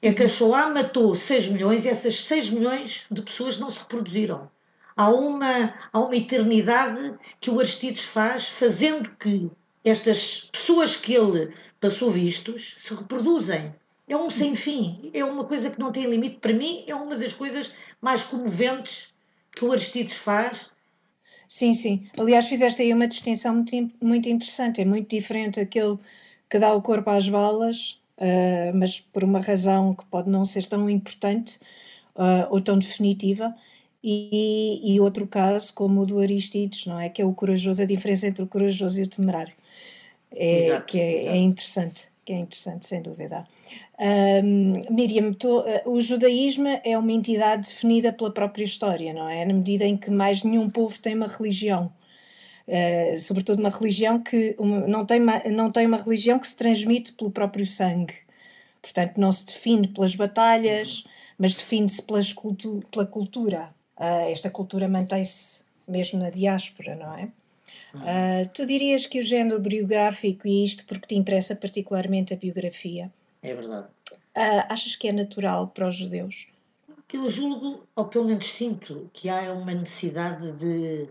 É 0.00 0.12
que 0.12 0.22
a 0.22 0.28
Shoah 0.28 0.68
matou 0.68 1.14
6 1.14 1.48
milhões 1.48 1.84
e 1.84 1.88
essas 1.88 2.14
6 2.26 2.50
milhões 2.50 3.06
de 3.10 3.22
pessoas 3.22 3.58
não 3.58 3.70
se 3.70 3.80
reproduziram. 3.80 4.50
Há 4.96 5.10
uma, 5.10 5.74
há 5.92 5.98
uma 6.00 6.16
eternidade 6.16 7.14
que 7.40 7.50
o 7.50 7.58
Aristides 7.58 8.04
faz, 8.04 8.48
fazendo 8.48 9.10
que 9.16 9.50
estas 9.84 10.48
pessoas 10.52 10.96
que 10.96 11.14
ele 11.14 11.52
passou 11.80 12.10
vistos 12.10 12.74
se 12.76 12.94
reproduzem 12.94 13.74
é 14.08 14.16
um 14.16 14.30
sem 14.30 14.54
fim, 14.54 15.10
é 15.12 15.22
uma 15.22 15.44
coisa 15.44 15.70
que 15.70 15.78
não 15.78 15.92
tem 15.92 16.06
limite. 16.06 16.36
Para 16.36 16.54
mim, 16.54 16.82
é 16.86 16.94
uma 16.94 17.14
das 17.14 17.34
coisas 17.34 17.74
mais 18.00 18.24
comoventes 18.24 19.12
que 19.52 19.64
o 19.64 19.70
Aristides 19.70 20.14
faz. 20.14 20.70
Sim, 21.46 21.74
sim. 21.74 22.08
Aliás, 22.18 22.46
fizeste 22.46 22.80
aí 22.80 22.92
uma 22.92 23.06
distinção 23.06 23.54
muito, 23.54 23.90
muito 24.00 24.28
interessante. 24.28 24.80
É 24.80 24.84
muito 24.84 25.10
diferente 25.10 25.60
aquele 25.60 25.98
que 26.48 26.58
dá 26.58 26.72
o 26.72 26.80
corpo 26.80 27.10
às 27.10 27.28
balas, 27.28 27.97
uh, 28.18 28.76
mas 28.76 29.00
por 29.00 29.24
uma 29.24 29.40
razão 29.40 29.94
que 29.94 30.04
pode 30.06 30.28
não 30.28 30.44
ser 30.44 30.66
tão 30.66 30.88
importante 30.90 31.58
uh, 32.14 32.46
ou 32.50 32.60
tão 32.60 32.78
definitiva. 32.78 33.54
E, 34.02 34.80
e, 34.94 35.00
outro 35.00 35.26
caso, 35.26 35.74
como 35.74 36.02
o 36.02 36.06
do 36.06 36.20
Aristides, 36.20 36.86
não 36.86 37.00
é? 37.00 37.08
Que 37.08 37.20
é 37.20 37.24
o 37.24 37.32
corajoso, 37.34 37.82
a 37.82 37.86
diferença 37.86 38.28
entre 38.28 38.42
o 38.44 38.46
corajoso 38.46 39.00
e 39.00 39.02
o 39.02 39.08
temerário. 39.08 39.52
É, 40.30 40.66
exato, 40.66 40.86
que 40.86 41.00
é, 41.00 41.26
é 41.26 41.36
interessante 41.36 42.08
que 42.28 42.32
é 42.34 42.38
interessante, 42.40 42.86
sem 42.86 43.00
dúvida. 43.00 43.46
Um, 43.98 44.94
Miriam, 44.94 45.32
tô, 45.32 45.64
o 45.86 45.98
judaísmo 45.98 46.68
é 46.84 46.98
uma 46.98 47.10
entidade 47.10 47.68
definida 47.68 48.12
pela 48.12 48.30
própria 48.30 48.64
história, 48.64 49.14
não 49.14 49.26
é? 49.26 49.46
Na 49.46 49.54
medida 49.54 49.86
em 49.86 49.96
que 49.96 50.10
mais 50.10 50.44
nenhum 50.44 50.68
povo 50.68 50.98
tem 50.98 51.14
uma 51.14 51.26
religião. 51.26 51.90
Uh, 52.68 53.16
sobretudo 53.16 53.60
uma 53.60 53.70
religião 53.70 54.22
que 54.22 54.54
uma, 54.58 54.86
não, 54.86 55.06
tem 55.06 55.22
uma, 55.22 55.38
não 55.44 55.72
tem 55.72 55.86
uma 55.86 55.96
religião 55.96 56.38
que 56.38 56.46
se 56.46 56.54
transmite 56.54 57.12
pelo 57.12 57.30
próprio 57.30 57.64
sangue. 57.64 58.14
Portanto, 58.82 59.16
não 59.16 59.32
se 59.32 59.46
define 59.46 59.88
pelas 59.88 60.14
batalhas, 60.14 61.02
mas 61.38 61.56
define-se 61.56 62.02
cultu 62.34 62.84
pela 62.90 63.06
cultura. 63.06 63.70
Uh, 63.96 64.30
esta 64.30 64.50
cultura 64.50 64.86
mantém-se 64.86 65.62
mesmo 65.86 66.20
na 66.20 66.28
diáspora, 66.28 66.94
não 66.94 67.14
é? 67.14 67.28
Uh, 67.94 68.48
tu 68.52 68.66
dirias 68.66 69.06
que 69.06 69.18
o 69.18 69.22
género 69.22 69.58
biográfico, 69.58 70.46
e 70.46 70.62
isto 70.62 70.84
porque 70.84 71.06
te 71.06 71.14
interessa 71.14 71.56
particularmente 71.56 72.34
a 72.34 72.36
biografia, 72.36 73.10
é 73.42 73.54
verdade. 73.54 73.86
Uh, 74.12 74.64
achas 74.68 74.94
que 74.94 75.08
é 75.08 75.12
natural 75.12 75.68
para 75.68 75.88
os 75.88 75.96
judeus? 75.96 76.48
Que 77.06 77.16
eu 77.16 77.28
julgo, 77.28 77.86
ou 77.96 78.04
pelo 78.04 78.26
menos 78.26 78.46
sinto, 78.46 79.10
que 79.14 79.30
há 79.30 79.52
uma 79.52 79.72
necessidade 79.72 80.52
de 80.52 81.08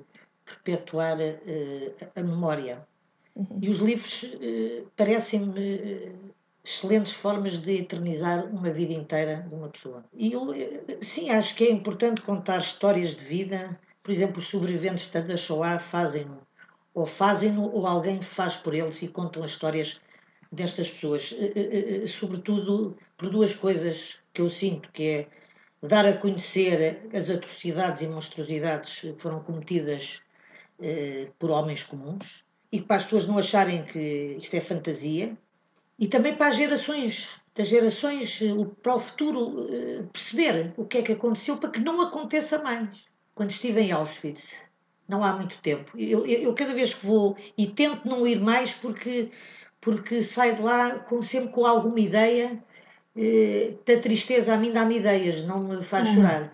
perpetuar 0.64 1.18
uh, 1.20 2.10
a 2.16 2.24
memória. 2.24 2.88
Uhum. 3.36 3.60
E 3.62 3.70
os 3.70 3.78
livros 3.78 4.24
uh, 4.24 4.88
parecem-me 4.96 6.14
excelentes 6.64 7.14
formas 7.14 7.60
de 7.60 7.78
eternizar 7.78 8.46
uma 8.48 8.72
vida 8.72 8.94
inteira 8.94 9.46
de 9.48 9.56
uma 9.56 9.70
pessoa. 9.70 10.04
E 10.14 10.34
eu, 10.34 10.54
sim, 11.02 11.30
acho 11.30 11.56
que 11.56 11.66
é 11.66 11.72
importante 11.72 12.22
contar 12.22 12.60
histórias 12.60 13.16
de 13.16 13.24
vida. 13.24 13.80
Por 14.04 14.12
exemplo, 14.12 14.38
os 14.38 14.48
sobreviventes 14.48 15.08
da 15.08 15.38
Shoah 15.38 15.80
fazem-no 15.80 16.46
ou 16.98 17.06
fazem-no 17.06 17.72
ou 17.72 17.86
alguém 17.86 18.20
faz 18.24 18.58
por 18.58 18.74
eles 18.74 19.04
e 19.04 19.08
contam 19.08 19.44
as 19.44 19.52
histórias 19.52 20.02
destas 20.52 20.90
pessoas, 20.90 21.36
eh, 21.40 21.52
eh, 21.56 22.04
eh, 22.04 22.08
sobretudo 22.08 22.98
por 23.16 23.30
duas 23.30 23.54
coisas 23.54 24.20
que 24.34 24.42
eu 24.42 24.50
sinto, 24.50 24.92
que 24.92 25.04
é 25.04 25.28
dar 25.84 26.08
a 26.08 26.18
conhecer 26.18 27.08
as 27.14 27.30
atrocidades 27.30 28.02
e 28.02 28.08
monstruosidades 28.08 29.02
que 29.02 29.16
foram 29.20 29.44
cometidas 29.44 30.22
por 31.40 31.50
homens 31.50 31.84
comuns 31.84 32.44
e 32.72 32.82
para 32.82 32.98
as 32.98 33.04
pessoas 33.04 33.28
não 33.28 33.38
acharem 33.38 33.84
que 33.84 34.36
isto 34.40 34.54
é 34.56 34.62
fantasia 34.62 35.36
e 35.98 36.08
também 36.08 36.36
para 36.36 36.48
as 36.48 36.58
gerações, 36.58 37.40
das 37.56 37.68
gerações 37.68 38.40
para 38.84 38.96
o 38.96 39.00
futuro 39.00 39.68
perceber 40.14 40.74
o 40.78 40.86
que 40.86 41.00
é 41.00 41.02
que 41.02 41.14
aconteceu 41.14 41.58
para 41.58 41.72
que 41.72 41.80
não 41.80 42.02
aconteça 42.02 42.62
mais. 42.62 43.06
Quando 43.34 43.50
estive 43.50 43.82
em 43.82 43.92
Auschwitz, 43.92 44.68
não 45.08 45.24
há 45.24 45.34
muito 45.34 45.58
tempo. 45.60 45.92
Eu, 45.98 46.26
eu, 46.26 46.42
eu, 46.42 46.54
cada 46.54 46.74
vez 46.74 46.94
que 46.94 47.06
vou 47.06 47.38
e 47.58 47.68
tento 47.68 48.08
não 48.08 48.28
ir 48.28 48.40
mais 48.40 48.74
porque, 48.74 49.32
porque 49.80 50.22
saio 50.22 50.56
de 50.56 50.62
lá 50.62 51.00
com, 51.00 51.22
sempre 51.22 51.50
com 51.50 51.66
alguma 51.66 52.00
ideia 52.00 52.62
eh, 53.16 53.74
da 53.86 54.00
tristeza 54.00 54.54
a 54.54 54.58
mim 54.58 54.74
dá-me 54.74 54.98
ideias, 54.98 55.46
não 55.46 55.60
me 55.60 55.82
faz 55.82 56.10
chorar. 56.10 56.54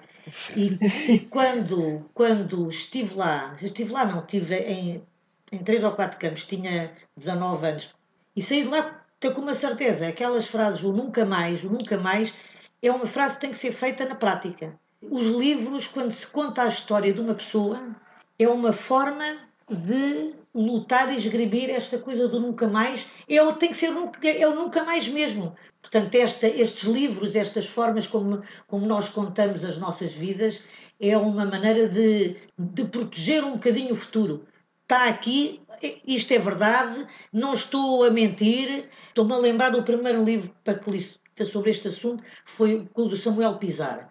E, 0.55 0.77
e, 1.11 1.19
quando, 1.19 2.09
quando 2.13 2.69
estive 2.69 3.15
lá, 3.15 3.57
estive 3.61 3.91
lá 3.91 4.05
não, 4.05 4.19
estive 4.19 4.55
em, 4.55 5.03
em 5.51 5.57
três 5.59 5.83
ou 5.83 5.91
quatro 5.91 6.17
campos, 6.17 6.45
tinha 6.45 6.93
19 7.17 7.67
anos, 7.67 7.93
e 8.35 8.41
saí 8.41 8.63
de 8.63 8.69
lá 8.69 9.03
com 9.33 9.41
uma 9.41 9.53
certeza, 9.53 10.07
aquelas 10.07 10.47
frases, 10.47 10.83
o 10.83 10.91
nunca 10.91 11.25
mais, 11.25 11.63
o 11.63 11.69
nunca 11.69 11.97
mais, 11.97 12.33
é 12.81 12.91
uma 12.91 13.05
frase 13.05 13.35
que 13.35 13.41
tem 13.41 13.51
que 13.51 13.57
ser 13.57 13.71
feita 13.71 14.05
na 14.05 14.15
prática. 14.15 14.77
Os 15.01 15.27
livros, 15.27 15.87
quando 15.87 16.11
se 16.11 16.27
conta 16.27 16.63
a 16.63 16.67
história 16.67 17.13
de 17.13 17.21
uma 17.21 17.33
pessoa, 17.33 17.95
é 18.37 18.47
uma 18.47 18.73
forma 18.73 19.37
de 19.69 20.33
lutar 20.53 21.11
e 21.11 21.15
esgrimir 21.15 21.69
esta 21.69 21.97
coisa 21.97 22.27
do 22.27 22.39
nunca 22.39 22.67
mais. 22.67 23.09
É, 23.27 23.51
tem 23.53 23.69
que 23.69 23.77
ser 23.77 23.91
é 24.23 24.47
o 24.47 24.55
nunca 24.55 24.83
mais 24.83 25.07
mesmo. 25.07 25.55
Portanto, 25.83 26.15
esta, 26.15 26.47
estes 26.47 26.85
livros, 26.85 27.35
estas 27.35 27.67
formas 27.67 28.07
como, 28.07 28.41
como 28.65 28.87
nós 28.87 29.09
contamos 29.09 29.63
as 29.63 29.77
nossas 29.77 30.13
vidas, 30.13 30.63
é 30.99 31.15
uma 31.15 31.45
maneira 31.45 31.87
de, 31.87 32.37
de 32.57 32.85
proteger 32.85 33.43
um 33.43 33.53
bocadinho 33.53 33.93
o 33.93 33.95
futuro. 33.95 34.47
Está 34.83 35.09
aqui, 35.09 35.61
isto 36.07 36.33
é 36.33 36.39
verdade, 36.39 37.05
não 37.31 37.53
estou 37.53 38.03
a 38.03 38.09
mentir. 38.09 38.89
Estou-me 39.09 39.33
a 39.33 39.37
lembrar 39.37 39.71
do 39.71 39.83
primeiro 39.83 40.23
livro 40.23 40.55
para 40.63 40.79
que 40.79 41.45
sobre 41.45 41.71
este 41.71 41.89
assunto, 41.89 42.23
foi 42.45 42.87
o 42.95 43.05
do 43.05 43.17
Samuel 43.17 43.57
Pizarro 43.57 44.07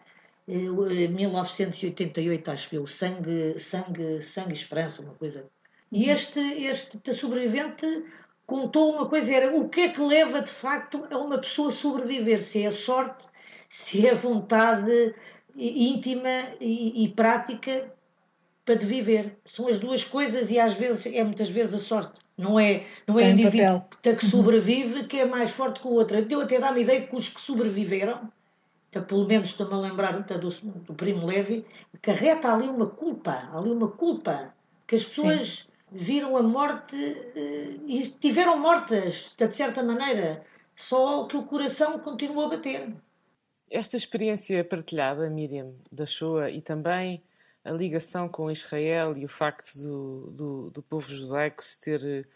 1988, 0.47 2.51
acho 2.51 2.75
eu, 2.75 2.87
Sangue, 2.87 3.59
Sangue, 3.59 4.21
Sangue 4.21 4.51
e 4.51 4.55
Esperança, 4.55 5.03
uma 5.03 5.15
coisa. 5.15 5.49
E 5.91 6.05
uhum. 6.05 6.13
este, 6.13 6.41
este 6.41 7.15
sobrevivente 7.15 7.87
contou 8.53 8.93
uma 8.93 9.07
coisa, 9.07 9.35
era 9.35 9.57
o 9.57 9.67
que 9.67 9.81
é 9.81 9.89
que 9.89 10.01
leva 10.03 10.43
de 10.43 10.51
facto 10.51 11.07
a 11.11 11.17
uma 11.17 11.39
pessoa 11.39 11.71
sobreviver, 11.71 12.43
se 12.43 12.63
é 12.63 12.67
a 12.67 12.71
sorte, 12.71 13.27
se 13.71 14.07
é 14.07 14.11
a 14.11 14.15
vontade 14.15 15.15
íntima 15.57 16.51
e, 16.61 17.03
e 17.03 17.09
prática 17.09 17.91
para 18.63 18.75
de 18.75 18.85
viver. 18.85 19.39
São 19.43 19.69
as 19.69 19.79
duas 19.79 20.05
coisas 20.05 20.51
e 20.51 20.59
às 20.59 20.75
vezes 20.75 21.07
é 21.07 21.25
muitas 21.25 21.49
vezes 21.49 21.73
a 21.73 21.79
sorte. 21.79 22.21
Não 22.37 22.61
é, 22.61 22.85
não 23.07 23.19
é 23.19 23.31
indivíduo 23.31 23.85
que, 24.03 24.15
que 24.17 24.27
sobrevive 24.27 25.07
que 25.07 25.21
é 25.21 25.25
mais 25.25 25.51
forte 25.53 25.81
que 25.81 25.87
o 25.87 25.93
outro. 25.93 26.19
Eu 26.19 26.43
até 26.43 26.59
dá-me 26.61 26.83
ideia 26.83 27.07
que 27.07 27.17
os 27.17 27.31
que 27.31 27.41
sobreviveram, 27.41 28.31
então, 28.91 29.03
pelo 29.03 29.27
menos 29.27 29.49
estou-me 29.49 29.73
a 29.73 29.79
lembrar 29.79 30.13
do, 30.21 30.51
do 30.51 30.95
Primo 30.95 31.27
Levi, 31.27 31.65
carreta 32.03 32.53
ali 32.53 32.69
uma 32.69 32.87
culpa, 32.87 33.49
ali 33.55 33.71
uma 33.71 33.89
culpa, 33.89 34.53
que 34.87 34.95
as 34.95 35.05
pessoas 35.05 35.61
Sim. 35.61 35.72
Viram 35.93 36.37
a 36.37 36.43
morte 36.43 36.97
eh, 36.97 37.77
e 37.87 38.09
tiveram 38.21 38.59
mortas, 38.59 39.35
de 39.37 39.51
certa 39.51 39.83
maneira, 39.83 40.45
só 40.75 41.27
que 41.27 41.37
o 41.37 41.45
coração 41.45 41.99
continuou 41.99 42.47
a 42.47 42.49
bater. 42.51 42.95
Esta 43.71 43.97
experiência 43.97 44.63
partilhada, 44.65 45.29
Miriam, 45.31 45.75
da 45.91 46.05
Shoah 46.05 46.51
e 46.51 46.61
também 46.61 47.23
a 47.65 47.71
ligação 47.71 48.29
com 48.29 48.51
Israel 48.51 49.17
e 49.17 49.25
o 49.25 49.29
facto 49.29 49.75
do, 49.79 50.31
do, 50.31 50.71
do 50.71 50.83
povo 50.83 51.07
judaico 51.09 51.65
se 51.65 51.81
ter 51.81 52.27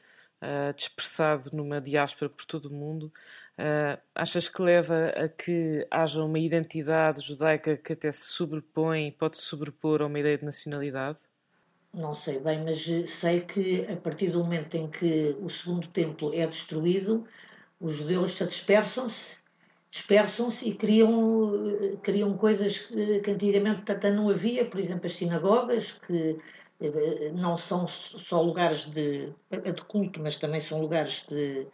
uh, 0.40 0.72
dispersado 0.74 1.50
numa 1.52 1.80
diáspora 1.80 2.30
por 2.30 2.44
todo 2.44 2.66
o 2.66 2.72
mundo, 2.72 3.12
uh, 3.58 4.00
achas 4.14 4.48
que 4.48 4.62
leva 4.62 5.08
a 5.08 5.28
que 5.28 5.86
haja 5.90 6.22
uma 6.22 6.38
identidade 6.38 7.20
judaica 7.20 7.76
que 7.76 7.92
até 7.92 8.12
se 8.12 8.26
sobrepõe, 8.26 9.12
pode 9.12 9.36
se 9.36 9.42
sobrepor 9.42 10.02
a 10.02 10.06
uma 10.06 10.18
ideia 10.18 10.38
de 10.38 10.44
nacionalidade? 10.44 11.18
Não 11.96 12.14
sei 12.14 12.38
bem, 12.38 12.62
mas 12.62 12.84
sei 13.10 13.40
que 13.40 13.86
a 13.90 13.96
partir 13.96 14.30
do 14.30 14.38
momento 14.44 14.76
em 14.76 14.88
que 14.88 15.36
o 15.40 15.48
segundo 15.50 15.88
templo 15.88 16.32
é 16.34 16.46
destruído, 16.46 17.26
os 17.80 17.94
judeus 17.94 18.36
se 18.36 18.46
dispersam-se 18.46 19.38
dispersam-se 19.90 20.68
e 20.68 20.74
criam, 20.74 21.96
criam 22.02 22.36
coisas 22.36 22.84
que 23.24 23.30
antigamente 23.30 23.82
tanto 23.82 24.10
não 24.10 24.28
havia, 24.28 24.64
por 24.66 24.78
exemplo, 24.78 25.06
as 25.06 25.12
sinagogas, 25.12 25.94
que 25.94 26.38
eh, 26.80 27.32
não 27.34 27.56
são 27.56 27.88
só 27.88 28.42
lugares 28.42 28.84
de, 28.86 29.32
de 29.50 29.82
culto, 29.88 30.20
mas 30.20 30.36
também 30.36 30.60
são 30.60 30.80
lugares 30.80 31.24
de, 31.28 31.66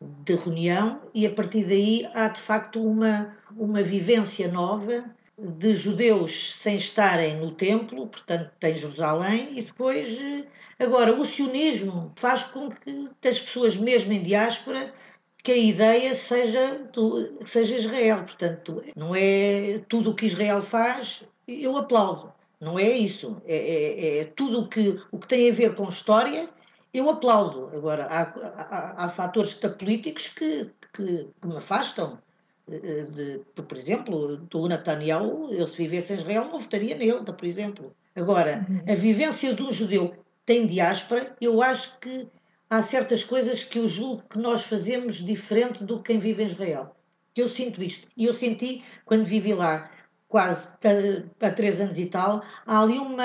de 0.00 0.34
reunião, 0.34 1.00
e 1.14 1.26
a 1.26 1.32
partir 1.32 1.64
daí 1.64 2.08
há 2.14 2.28
de 2.28 2.40
facto 2.40 2.82
uma, 2.82 3.36
uma 3.56 3.82
vivência 3.82 4.50
nova 4.50 5.04
de 5.38 5.74
judeus 5.74 6.54
sem 6.56 6.76
estarem 6.76 7.36
no 7.36 7.52
templo, 7.52 8.06
portanto 8.08 8.50
tem 8.58 8.76
Jerusalém, 8.76 9.50
e 9.56 9.62
depois, 9.62 10.20
eh, 10.20 10.44
agora, 10.78 11.14
o 11.14 11.24
sionismo 11.24 12.12
faz 12.16 12.44
com 12.44 12.70
que 12.70 13.28
as 13.28 13.38
pessoas 13.38 13.76
mesmo 13.76 14.12
em 14.12 14.22
diáspora 14.22 14.92
que 15.42 15.52
a 15.52 15.56
ideia 15.56 16.14
seja, 16.14 16.78
do, 16.92 17.38
seja 17.46 17.76
Israel. 17.76 18.24
Portanto, 18.24 18.82
não 18.96 19.14
é 19.14 19.80
tudo 19.88 20.10
o 20.10 20.14
que 20.14 20.26
Israel 20.26 20.62
faz, 20.62 21.24
eu 21.46 21.76
aplaudo. 21.76 22.32
Não 22.60 22.78
é 22.78 22.90
isso. 22.90 23.40
É, 23.46 23.56
é, 23.56 24.18
é 24.18 24.24
tudo 24.24 24.60
o 24.60 24.68
que, 24.68 25.00
o 25.12 25.18
que 25.18 25.28
tem 25.28 25.48
a 25.48 25.54
ver 25.54 25.74
com 25.74 25.88
história, 25.88 26.48
eu 26.92 27.08
aplaudo. 27.08 27.70
Agora, 27.74 28.06
há, 28.06 28.22
há, 28.22 29.04
há 29.04 29.08
fatores 29.08 29.54
políticos 29.54 30.28
que, 30.28 30.70
que, 30.92 31.28
que, 31.40 31.46
me 31.46 31.56
afastam. 31.56 32.18
Eh, 32.70 33.06
de, 33.14 33.62
por 33.62 33.76
exemplo, 33.76 34.36
do 34.36 34.68
Netanyahu, 34.68 35.52
eu 35.52 35.66
se 35.66 35.78
vivesse 35.78 36.12
em 36.12 36.16
Israel 36.16 36.44
não 36.44 36.60
votaria 36.60 36.96
nele, 36.96 37.24
por 37.24 37.44
exemplo. 37.44 37.94
Agora, 38.14 38.66
uhum. 38.68 38.92
a 38.92 38.94
vivência 38.94 39.54
de 39.54 39.62
um 39.62 39.72
judeu 39.72 40.14
tem 40.44 40.66
diáspora, 40.66 41.36
eu 41.40 41.62
acho 41.62 41.98
que 41.98 42.28
há 42.68 42.82
certas 42.82 43.24
coisas 43.24 43.64
que 43.64 43.78
eu 43.78 43.86
julgo 43.86 44.22
que 44.28 44.38
nós 44.38 44.64
fazemos 44.64 45.16
diferente 45.16 45.84
do 45.84 45.98
que 45.98 46.12
quem 46.12 46.18
vive 46.18 46.42
em 46.42 46.46
Israel. 46.46 46.94
Eu 47.34 47.48
sinto 47.48 47.82
isto. 47.82 48.06
E 48.16 48.24
eu 48.24 48.34
senti 48.34 48.82
quando 49.04 49.24
vivi 49.24 49.54
lá, 49.54 49.90
quase 50.28 50.70
há 51.40 51.50
três 51.50 51.80
anos 51.80 51.98
e 51.98 52.06
tal, 52.06 52.42
há 52.66 52.80
ali 52.82 52.98
uma. 52.98 53.24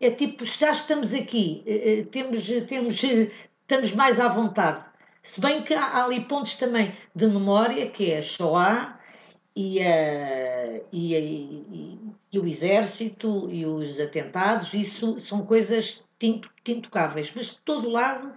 É 0.00 0.10
tipo, 0.10 0.44
já 0.44 0.72
estamos 0.72 1.14
aqui, 1.14 1.62
eh, 1.66 2.00
eh, 2.00 2.04
temos, 2.04 2.46
temos, 2.66 3.02
estamos 3.62 3.92
mais 3.94 4.18
à 4.18 4.28
vontade. 4.28 4.89
Se 5.22 5.40
bem 5.40 5.62
que 5.62 5.74
há 5.74 6.04
ali 6.04 6.24
pontos 6.24 6.54
também 6.56 6.94
de 7.14 7.26
memória, 7.26 7.90
que 7.90 8.10
é 8.10 8.18
a 8.18 8.22
Shoah 8.22 8.98
e, 9.54 9.82
a, 9.82 10.80
e, 10.92 11.14
a, 11.14 11.18
e, 11.18 11.98
e 12.32 12.38
o 12.38 12.46
exército 12.46 13.48
e 13.50 13.66
os 13.66 14.00
atentados, 14.00 14.72
isso 14.74 15.18
são 15.20 15.44
coisas 15.44 16.02
intocáveis. 16.66 17.32
Mas 17.34 17.52
de 17.52 17.58
todo 17.58 17.88
lado 17.88 18.32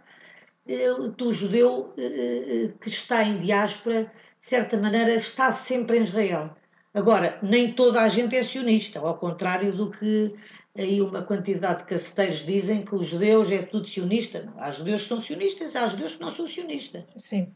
do 1.17 1.32
judeu 1.32 1.93
eh, 1.98 2.04
eh, 2.04 2.74
que 2.80 2.88
está 2.88 3.24
em 3.24 3.38
diáspora, 3.38 4.04
de 4.39 4.46
certa 4.46 4.78
maneira, 4.78 5.13
está 5.13 5.52
sempre 5.54 6.00
em 6.00 6.04
Israel. 6.04 6.56
Agora, 6.93 7.38
nem 7.41 7.74
toda 7.74 8.02
a 8.02 8.10
gente 8.10 8.36
é 8.36 8.43
sionista, 8.43 9.00
ao 9.00 9.17
contrário 9.17 9.76
do 9.76 9.89
que 9.89 10.34
aí 10.75 11.01
uma 11.01 11.21
quantidade 11.21 11.79
de 11.79 11.86
caceteiros 11.86 12.45
dizem 12.45 12.83
que 12.83 12.95
os 12.95 13.07
judeus 13.07 13.51
é 13.51 13.62
tudo 13.62 13.88
sionista. 13.88 14.43
Não, 14.43 14.53
há 14.57 14.71
judeus 14.71 15.03
que 15.03 15.09
são 15.09 15.21
sionistas, 15.21 15.75
há 15.75 15.88
judeus 15.88 16.15
que 16.15 16.21
não 16.21 16.36
são 16.36 16.47
sionistas. 16.47 17.03
Sim. 17.17 17.47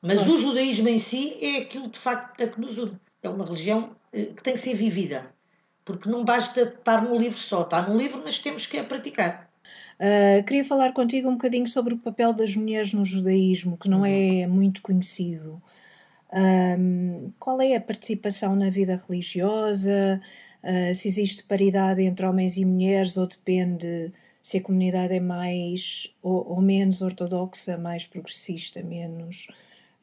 Mas 0.00 0.26
o 0.26 0.36
judaísmo 0.36 0.88
em 0.88 0.98
si 0.98 1.36
é 1.40 1.58
aquilo 1.58 1.88
de 1.88 1.98
facto 1.98 2.48
que 2.48 2.60
nos 2.60 2.76
une. 2.76 2.98
É 3.22 3.28
uma 3.28 3.44
religião 3.44 3.94
eh, 4.12 4.26
que 4.26 4.42
tem 4.42 4.54
que 4.54 4.60
ser 4.60 4.74
vivida. 4.74 5.32
Porque 5.84 6.08
não 6.08 6.24
basta 6.24 6.62
estar 6.62 7.02
no 7.02 7.16
livro 7.16 7.38
só. 7.38 7.62
Está 7.62 7.82
no 7.82 7.96
livro, 7.96 8.20
mas 8.24 8.40
temos 8.40 8.66
que 8.66 8.78
a 8.78 8.84
praticar. 8.84 9.48
Uh, 10.00 10.42
queria 10.44 10.64
falar 10.64 10.92
contigo 10.92 11.28
um 11.28 11.34
bocadinho 11.34 11.68
sobre 11.68 11.94
o 11.94 11.98
papel 11.98 12.32
das 12.32 12.56
mulheres 12.56 12.92
no 12.92 13.04
judaísmo, 13.04 13.76
que 13.76 13.88
não 13.88 14.00
uhum. 14.00 14.42
é 14.42 14.46
muito 14.48 14.82
conhecido. 14.82 15.62
Um, 16.32 17.30
qual 17.38 17.60
é 17.60 17.76
a 17.76 17.80
participação 17.80 18.56
na 18.56 18.70
vida 18.70 19.00
religiosa? 19.06 20.20
Uh, 20.62 20.94
se 20.94 21.08
existe 21.08 21.44
paridade 21.44 22.02
entre 22.02 22.24
homens 22.24 22.56
e 22.56 22.64
mulheres 22.64 23.16
ou 23.16 23.26
depende 23.26 24.12
se 24.40 24.58
a 24.58 24.62
comunidade 24.62 25.14
é 25.14 25.20
mais 25.20 26.12
ou, 26.22 26.46
ou 26.48 26.60
menos 26.60 27.02
ortodoxa, 27.02 27.76
mais 27.76 28.06
progressista, 28.06 28.82
menos? 28.82 29.48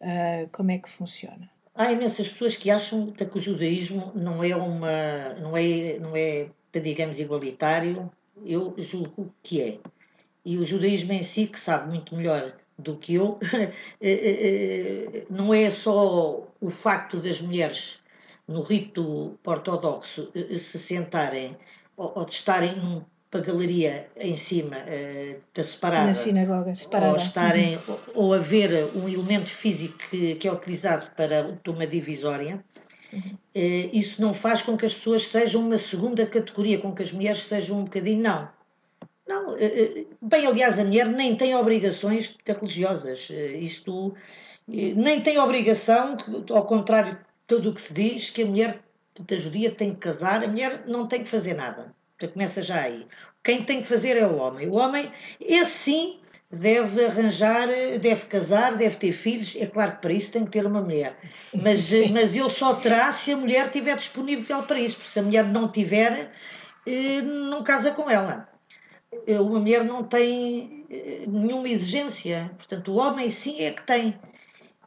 Uh, 0.02 0.50
como 0.52 0.72
é 0.72 0.78
que 0.78 0.90
funciona? 0.90 1.50
Há 1.76 1.92
imensas 1.92 2.28
pessoas 2.28 2.58
que 2.58 2.70
acham 2.70 3.12
que 3.12 3.38
o 3.38 3.40
judaísmo 3.40 4.12
não 4.14 4.44
é 4.44 4.56
uma 4.56 5.34
não 5.40 5.56
é 5.56 5.98
não 6.00 6.16
é 6.16 6.48
digamos 6.74 7.20
igualitário 7.20 8.12
eu 8.46 8.74
julgo 8.78 9.34
que 9.44 9.62
é. 9.62 9.80
E 10.46 10.58
o 10.58 10.66
judaísmo 10.66 11.14
em 11.14 11.24
si, 11.24 11.48
que 11.48 11.60
sabe 11.60 11.90
muito 11.90 12.16
melhor 12.16 12.54
do 12.78 12.96
que 12.96 13.16
eu, 13.16 13.38
eh, 13.54 13.72
eh, 14.02 15.06
eh, 15.14 15.26
não 15.30 15.54
é 15.54 15.70
só 15.70 16.48
o 16.62 16.70
facto 16.70 17.20
das 17.20 17.42
mulheres 17.42 18.00
no 18.50 18.62
rito 18.62 19.38
ortodoxo 19.46 20.32
se 20.34 20.80
sentarem 20.80 21.56
ou 21.96 22.26
de 22.26 22.34
estarem 22.34 22.76
numa 22.76 23.06
galeria 23.46 24.10
em 24.18 24.36
cima 24.36 24.78
da 25.54 25.64
separada, 25.64 26.08
na 26.08 26.14
sinagoga 26.14 26.74
separada, 26.74 27.12
ou 27.12 27.18
estarem 27.18 27.76
uhum. 27.88 27.98
ou 28.16 28.34
haver 28.34 28.90
um 28.96 29.08
elemento 29.08 29.50
físico 29.50 29.98
que, 30.10 30.36
que 30.36 30.48
é 30.48 30.52
utilizado 30.52 31.12
para 31.16 31.60
uma 31.68 31.86
divisória, 31.86 32.64
Uhum. 33.12 33.38
Isso 33.92 34.22
não 34.22 34.34
faz 34.34 34.62
com 34.62 34.78
que 34.78 34.86
as 34.86 34.94
pessoas 34.94 35.28
sejam 35.28 35.62
uma 35.62 35.78
segunda 35.78 36.26
categoria, 36.26 36.80
com 36.80 36.94
que 36.94 37.02
as 37.02 37.12
mulheres 37.12 37.44
sejam 37.44 37.80
um 37.80 37.84
bocadinho. 37.84 38.22
Não. 38.22 38.50
Não. 39.28 39.56
Eh, 39.58 39.66
eh, 39.66 40.06
bem, 40.22 40.46
aliás, 40.46 40.80
a 40.80 40.84
mulher 40.84 41.08
nem 41.08 41.36
tem 41.36 41.56
obrigações 41.56 42.38
religiosas. 42.46 43.30
Isto 43.30 44.14
nem 44.68 45.22
tem 45.22 45.40
obrigação, 45.40 46.16
ao 46.52 46.66
contrário 46.66 47.18
tudo 47.50 47.72
o 47.72 47.74
que 47.74 47.82
se 47.82 47.94
diz, 47.94 48.30
que 48.30 48.44
a 48.44 48.46
mulher 48.46 48.80
da 49.20 49.36
judia 49.36 49.72
tem 49.72 49.94
que 49.94 50.00
casar, 50.00 50.44
a 50.44 50.48
mulher 50.48 50.84
não 50.88 51.06
tem 51.08 51.24
que 51.24 51.30
fazer 51.30 51.56
nada. 51.56 51.94
Então 52.16 52.30
começa 52.30 52.62
já 52.62 52.82
aí. 52.84 53.06
Quem 53.44 53.64
tem 53.64 53.82
que 53.82 53.88
fazer 53.88 54.16
é 54.16 54.26
o 54.26 54.38
homem. 54.38 54.70
O 54.70 54.76
homem, 54.76 55.12
esse 55.42 55.72
sim, 55.72 56.20
deve 56.52 57.06
arranjar, 57.06 57.68
deve 58.00 58.26
casar, 58.26 58.76
deve 58.76 58.98
ter 58.98 59.12
filhos. 59.12 59.56
É 59.58 59.66
claro 59.66 59.94
que 59.94 60.02
para 60.02 60.14
isso 60.14 60.32
tem 60.32 60.46
que 60.46 60.52
ter 60.52 60.66
uma 60.66 60.82
mulher. 60.82 61.18
Mas, 61.54 61.92
mas 62.12 62.36
ele 62.36 62.50
só 62.50 62.76
terá 62.76 63.12
se 63.12 63.32
a 63.32 63.38
mulher 63.38 63.66
estiver 63.66 63.98
disponível 63.98 64.64
para 64.64 64.80
isso. 64.80 64.98
Porque 64.98 65.10
se 65.10 65.20
a 65.20 65.24
mulher 65.24 65.46
não 65.46 65.72
tiver, 65.72 66.32
eh, 66.86 67.22
não 67.22 67.64
casa 67.64 67.92
com 67.92 68.10
ela. 68.10 68.48
Eh, 69.26 69.40
uma 69.40 69.60
mulher 69.60 69.84
não 69.84 70.04
tem 70.04 70.86
eh, 70.90 71.24
nenhuma 71.28 71.68
exigência. 71.68 72.52
Portanto, 72.58 72.92
o 72.92 72.98
homem 72.98 73.30
sim 73.30 73.62
é 73.62 73.72
que 73.72 73.82
tem. 73.84 74.20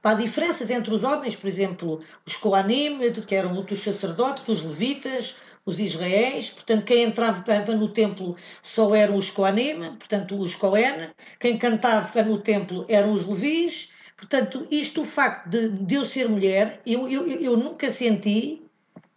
Há 0.04 0.14
diferenças 0.14 0.68
entre 0.70 0.92
os 0.94 1.04
homens, 1.04 1.36
por 1.36 1.46
exemplo, 1.46 2.00
os 2.26 2.36
Koanim, 2.36 2.98
que 3.26 3.34
eram 3.34 3.54
outros 3.54 3.80
sacerdotes, 3.80 4.42
os 4.48 4.62
levitas, 4.62 5.36
os 5.64 5.78
israéis, 5.78 6.50
portanto, 6.50 6.84
quem 6.84 7.04
entrava 7.04 7.44
no 7.76 7.88
templo 7.88 8.36
só 8.62 8.94
eram 8.94 9.16
os 9.16 9.30
Koanim, 9.30 9.78
portanto, 9.96 10.36
os 10.36 10.56
Cohen, 10.56 11.10
quem 11.38 11.56
cantava 11.56 12.22
no 12.24 12.38
templo 12.38 12.84
eram 12.88 13.12
os 13.12 13.24
Levis, 13.24 13.92
portanto, 14.16 14.66
isto, 14.72 15.02
o 15.02 15.04
facto 15.04 15.48
de, 15.48 15.68
de 15.68 15.94
eu 15.94 16.04
ser 16.04 16.28
mulher, 16.28 16.80
eu, 16.84 17.08
eu, 17.08 17.28
eu 17.28 17.56
nunca 17.56 17.88
senti 17.90 18.62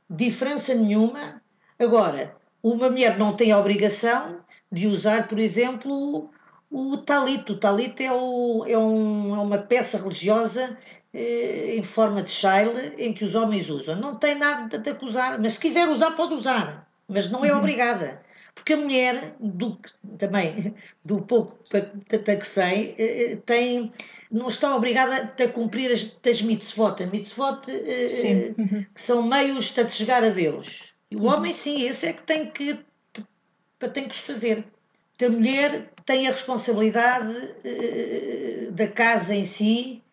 diferença 0.08 0.74
nenhuma. 0.76 1.42
Agora, 1.80 2.38
uma 2.62 2.90
mulher 2.90 3.18
não 3.18 3.36
tem 3.36 3.52
a 3.52 3.58
obrigação 3.58 4.40
de 4.72 4.86
usar, 4.86 5.28
por 5.28 5.40
exemplo, 5.40 6.30
o, 6.76 6.94
o 6.94 6.98
talit. 6.98 7.50
O 7.50 7.58
talit 7.58 8.04
é, 8.04 8.12
o, 8.12 8.66
é, 8.68 8.78
um, 8.78 9.36
é 9.36 9.40
uma 9.40 9.58
peça 9.58 9.98
religiosa 9.98 10.78
eh, 11.14 11.76
em 11.78 11.84
forma 11.84 12.22
de 12.22 12.30
shaile 12.30 12.94
em 12.98 13.14
que 13.14 13.24
os 13.24 13.34
homens 13.34 13.70
usam. 13.70 13.96
Não 13.96 14.16
tem 14.16 14.36
nada 14.36 14.78
de 14.78 14.90
acusar, 14.90 15.40
mas 15.40 15.54
se 15.54 15.60
quiser 15.62 15.88
usar, 15.88 16.12
pode 16.12 16.34
usar, 16.34 16.86
mas 17.08 17.32
não 17.32 17.46
é 17.46 17.54
uhum. 17.54 17.60
obrigada. 17.60 18.22
Porque 18.54 18.74
a 18.74 18.78
mulher, 18.78 19.36
do, 19.40 19.78
também 20.18 20.76
do 21.04 21.22
pouco 21.22 21.58
que 21.70 22.46
sei, 22.46 22.96
eh, 22.98 23.32
eh, 23.32 23.36
tem, 23.46 23.94
não 24.30 24.48
está 24.48 24.76
obrigada 24.76 25.34
a 25.42 25.48
cumprir 25.48 25.92
as, 25.92 26.14
as 26.30 26.42
mitzvot. 26.42 27.02
A 27.02 27.08
mitzvot 27.08 27.62
uhum. 27.72 28.86
que 28.94 29.02
são 29.02 29.24
meios 29.24 29.74
de 29.74 29.90
chegar 29.90 30.24
a 30.24 30.30
Deus. 30.30 30.94
E 31.10 31.16
o 31.16 31.22
uhum. 31.22 31.28
homem, 31.28 31.54
sim, 31.54 31.88
esse 31.88 32.08
é 32.08 32.14
que 32.14 32.24
tem 32.24 32.50
que, 32.50 32.80
tem 33.94 34.08
que 34.08 34.16
os 34.16 34.22
fazer. 34.22 34.66
A 35.24 35.30
mulher 35.30 35.92
tem 36.06 36.28
a 36.28 36.32
responsabilidade 36.32 37.34
da 38.72 38.88
casa 38.88 39.34
em 39.34 39.46
si, 39.46 40.04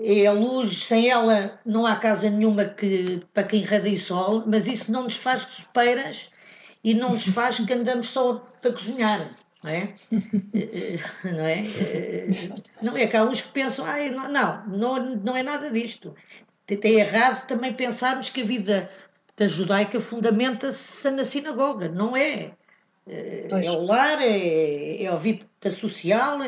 é 0.00 0.26
a 0.26 0.32
luz, 0.32 0.84
sem 0.86 1.08
ela 1.08 1.60
não 1.64 1.86
há 1.86 1.96
casa 1.96 2.28
nenhuma 2.30 2.64
que, 2.64 3.22
para 3.32 3.44
quem 3.44 3.60
irradia 3.60 3.98
sol, 3.98 4.42
mas 4.46 4.66
isso 4.66 4.90
não 4.90 5.04
nos 5.04 5.16
faz 5.16 5.42
sopeiras 5.42 6.30
e 6.82 6.94
não 6.94 7.12
nos 7.12 7.26
faz 7.26 7.58
que 7.60 7.72
andamos 7.72 8.08
só 8.08 8.34
para 8.60 8.72
cozinhar, 8.72 9.30
não 9.62 9.70
é? 9.70 9.94
não 11.24 11.46
é? 11.46 11.62
Não 12.80 12.96
é 12.96 13.06
que 13.06 13.16
há 13.16 13.24
uns 13.24 13.42
que 13.42 13.50
pensam, 13.52 13.84
ah, 13.84 14.28
não, 14.28 14.66
não, 14.66 15.16
não 15.16 15.36
é 15.36 15.42
nada 15.42 15.70
disto. 15.70 16.14
É 16.68 16.88
errado 16.88 17.46
também 17.46 17.74
pensarmos 17.74 18.30
que 18.30 18.40
a 18.40 18.44
vida 18.44 18.90
da 19.36 19.46
judaica 19.46 20.00
fundamenta-se 20.00 21.10
na 21.10 21.24
sinagoga, 21.24 21.88
não 21.88 22.16
é? 22.16 22.52
Pois. 23.48 23.66
É 23.66 23.70
o 23.70 23.82
lar, 23.84 24.20
é, 24.22 25.02
é 25.02 25.08
a 25.08 25.16
vida 25.16 25.46
social. 25.70 26.38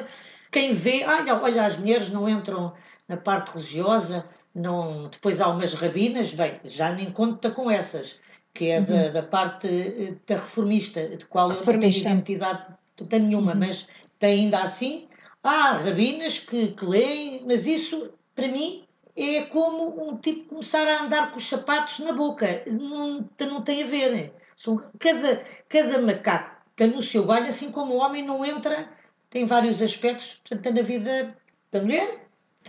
Quem 0.50 0.72
vê, 0.72 1.04
olha, 1.04 1.40
olha, 1.42 1.66
as 1.66 1.78
mulheres 1.78 2.10
não 2.10 2.28
entram 2.28 2.72
na 3.08 3.16
parte 3.16 3.52
religiosa, 3.52 4.24
não, 4.54 5.08
depois 5.08 5.40
há 5.40 5.48
umas 5.48 5.74
rabinas, 5.74 6.32
bem, 6.32 6.60
já 6.64 6.92
nem 6.92 7.10
conta 7.10 7.50
com 7.50 7.70
essas, 7.70 8.20
que 8.52 8.70
é 8.70 8.78
uhum. 8.78 8.84
da, 8.84 9.08
da, 9.08 9.22
parte 9.22 9.66
eh, 9.66 10.14
da 10.26 10.36
reformista, 10.36 11.08
de 11.08 11.24
qual 11.26 11.48
reformista. 11.48 12.08
eu 12.08 12.14
não 12.14 12.22
tenho 12.22 12.36
identidade 12.36 12.76
nenhuma, 13.10 13.52
uhum. 13.52 13.58
mas 13.58 13.88
tem 14.18 14.44
ainda 14.44 14.60
assim, 14.60 15.08
há 15.42 15.72
rabinas 15.72 16.38
que, 16.38 16.68
que 16.68 16.84
leem, 16.84 17.42
mas 17.44 17.66
isso, 17.66 18.10
para 18.34 18.46
mim, 18.46 18.84
é 19.16 19.42
como 19.42 20.08
um 20.08 20.16
tipo 20.16 20.50
começar 20.50 20.86
a 20.86 21.02
andar 21.02 21.32
com 21.32 21.38
os 21.38 21.48
sapatos 21.48 21.98
na 22.00 22.12
boca, 22.12 22.62
não, 22.66 23.28
não 23.40 23.62
tem 23.62 23.82
a 23.82 23.86
ver. 23.86 24.32
São, 24.56 24.82
cada, 24.98 25.44
cada 25.68 26.00
macaco 26.00 26.54
que 26.76 26.86
no 26.86 27.02
seu 27.02 27.26
galho, 27.26 27.48
assim 27.48 27.70
como 27.70 27.94
o 27.94 27.98
homem 27.98 28.24
não 28.24 28.44
entra, 28.44 28.88
tem 29.30 29.46
vários 29.46 29.80
aspectos, 29.80 30.40
portanto, 30.48 30.74
na 30.74 30.82
vida 30.82 31.36
da 31.70 31.80
mulher, 31.80 32.26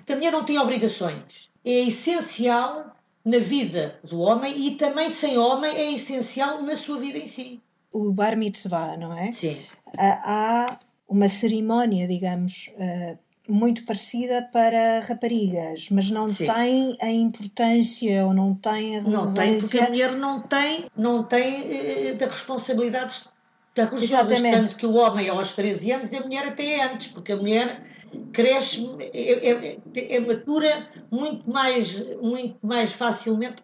a 0.08 0.15
mulher 0.15 0.32
não 0.32 0.43
tem 0.43 0.60
obrigações. 0.60 1.50
É 1.63 1.71
essencial 1.71 2.95
na 3.24 3.39
vida 3.39 4.00
do 4.04 4.19
homem 4.19 4.67
e 4.67 4.76
também 4.76 5.10
sem 5.10 5.38
homem 5.38 5.76
é 5.76 5.93
essencial 5.93 6.62
na 6.62 6.78
sua 6.78 7.00
vida 7.00 7.17
em 7.17 7.26
si. 7.26 7.62
O 7.91 8.12
bar 8.12 8.38
mitzvah, 8.38 8.98
não 8.98 9.17
é? 9.17 9.32
Sim. 9.32 9.65
Há 9.98 10.65
uma 11.08 11.28
cerimónia, 11.28 12.08
digamos, 12.08 12.71
eh, 12.78 13.17
muito 13.47 13.86
parecida 13.86 14.47
para 14.51 14.99
raparigas, 15.01 15.89
mas 15.91 16.10
não 16.10 16.29
Sim. 16.29 16.45
tem 16.45 16.97
a 17.01 17.12
importância 17.12 18.25
ou 18.25 18.34
não 18.34 18.55
tem 18.55 18.97
a 18.97 19.01
Não 19.01 19.34
tem, 19.34 19.58
porque 19.58 19.79
a 19.79 19.89
mulher 19.89 20.12
não 20.13 20.41
tem, 20.41 20.86
não 20.95 21.23
tem 21.23 22.13
uh, 22.13 22.17
responsabilidades 22.19 23.29
da 23.75 23.86
religiosa, 23.86 24.36
tanto 24.41 24.75
que 24.75 24.86
o 24.86 24.95
homem 24.95 25.29
aos 25.29 25.53
13 25.53 25.91
anos 25.91 26.13
e 26.13 26.17
a 26.17 26.21
mulher 26.21 26.47
até 26.47 26.84
antes, 26.84 27.10
porque 27.10 27.34
a 27.34 27.36
mulher 27.36 27.84
cresce, 28.31 28.89
é, 28.99 29.49
é, 29.49 30.15
é, 30.15 30.19
matura 30.19 30.88
muito 31.12 31.49
mais, 31.49 32.05
muito 32.21 32.58
mais 32.65 32.93
facilmente 32.93 33.62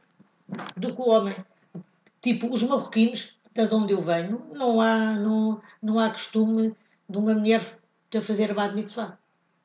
do 0.76 0.94
que 0.94 1.02
o 1.02 1.10
homem. 1.10 1.36
Tipo, 2.22 2.54
os 2.54 2.62
marroquinos, 2.63 3.38
de 3.54 3.74
onde 3.74 3.94
eu 3.94 4.02
venho, 4.02 4.41
não 4.54 4.82
há, 4.82 5.13
não, 5.13 5.62
não 5.82 6.00
há 6.00 6.10
costume 6.10 6.76
de 7.10 7.17
uma 7.17 7.34
mulher 7.34 7.62
a 8.15 8.22
fazer 8.22 8.52
abad 8.52 8.76
mitzvah. 8.76 9.17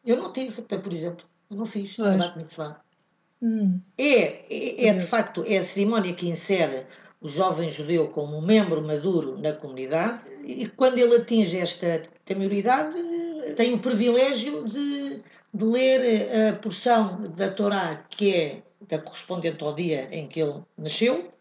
Eu 0.07 0.17
não 0.17 0.33
tive, 0.33 0.63
por 0.63 0.93
exemplo, 0.93 1.27
eu 1.51 1.57
não 1.57 1.67
fiz 1.67 1.99
abad 1.99 2.37
mitzvah. 2.37 2.81
Hum. 3.43 3.81
É, 3.99 4.45
é, 4.49 4.87
é 4.87 4.93
de 4.95 5.05
facto, 5.05 5.45
é 5.47 5.59
a 5.59 5.65
cerimónia 5.65 6.15
que 6.15 6.29
insere 6.29 6.87
o 7.21 7.29
jovem 7.29 7.71
judeu 7.71 8.09
como 8.09 8.41
membro 8.41 8.81
maduro 8.83 9.37
na 9.39 9.53
comunidade 9.53 10.23
e 10.45 10.67
quando 10.69 10.99
ele 10.99 11.17
atinge 11.17 11.59
esta 11.59 12.03
maioridade 12.35 12.95
tem 13.57 13.75
o 13.75 13.79
privilégio 13.79 14.65
de, 14.65 15.23
de 15.53 15.65
ler 15.65 16.31
a 16.51 16.57
porção 16.57 17.29
da 17.35 17.51
Torá 17.51 18.05
que 18.09 18.35
é 18.35 18.63
da 18.89 18.99
correspondente 18.99 19.63
ao 19.65 19.75
dia 19.75 20.09
em 20.13 20.29
que 20.29 20.41
ele 20.41 20.63
nasceu 20.77 21.33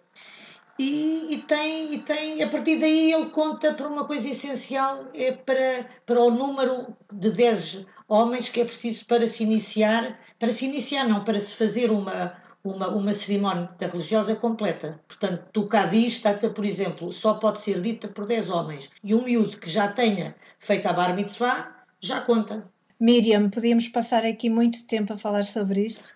e, 0.77 1.27
e, 1.29 1.41
tem, 1.43 1.93
e 1.93 1.99
tem, 1.99 2.43
a 2.43 2.49
partir 2.49 2.79
daí 2.79 3.13
ele 3.13 3.29
conta 3.29 3.73
para 3.73 3.87
uma 3.87 4.05
coisa 4.05 4.27
essencial, 4.27 5.05
é 5.13 5.31
para, 5.31 5.85
para 6.05 6.19
o 6.19 6.29
número 6.29 6.87
de 7.13 7.31
10 7.31 7.85
homens 8.07 8.49
que 8.49 8.61
é 8.61 8.65
preciso 8.65 9.05
para 9.05 9.27
se 9.27 9.43
iniciar, 9.43 10.19
para 10.39 10.51
se 10.51 10.65
iniciar 10.65 11.07
não, 11.07 11.23
para 11.23 11.39
se 11.39 11.55
fazer 11.55 11.91
uma, 11.91 12.33
uma, 12.63 12.89
uma 12.89 13.13
cerimónia 13.13 13.69
religiosa 13.79 14.35
completa. 14.35 14.99
Portanto, 15.07 15.45
do 15.53 15.67
Cádiz, 15.67 16.21
por 16.53 16.65
exemplo, 16.65 17.13
só 17.13 17.35
pode 17.35 17.59
ser 17.59 17.81
dita 17.81 18.07
por 18.07 18.25
10 18.25 18.49
homens. 18.49 18.89
E 19.03 19.13
um 19.13 19.23
miúdo 19.23 19.57
que 19.57 19.69
já 19.69 19.87
tenha 19.87 20.35
feito 20.59 20.87
a 20.87 20.93
bar 20.93 21.15
mitzvah, 21.15 21.75
já 22.01 22.21
conta. 22.21 22.69
Miriam, 22.99 23.49
podíamos 23.49 23.89
passar 23.89 24.23
aqui 24.25 24.49
muito 24.49 24.87
tempo 24.87 25.13
a 25.13 25.17
falar 25.17 25.43
sobre 25.43 25.85
isto. 25.85 26.13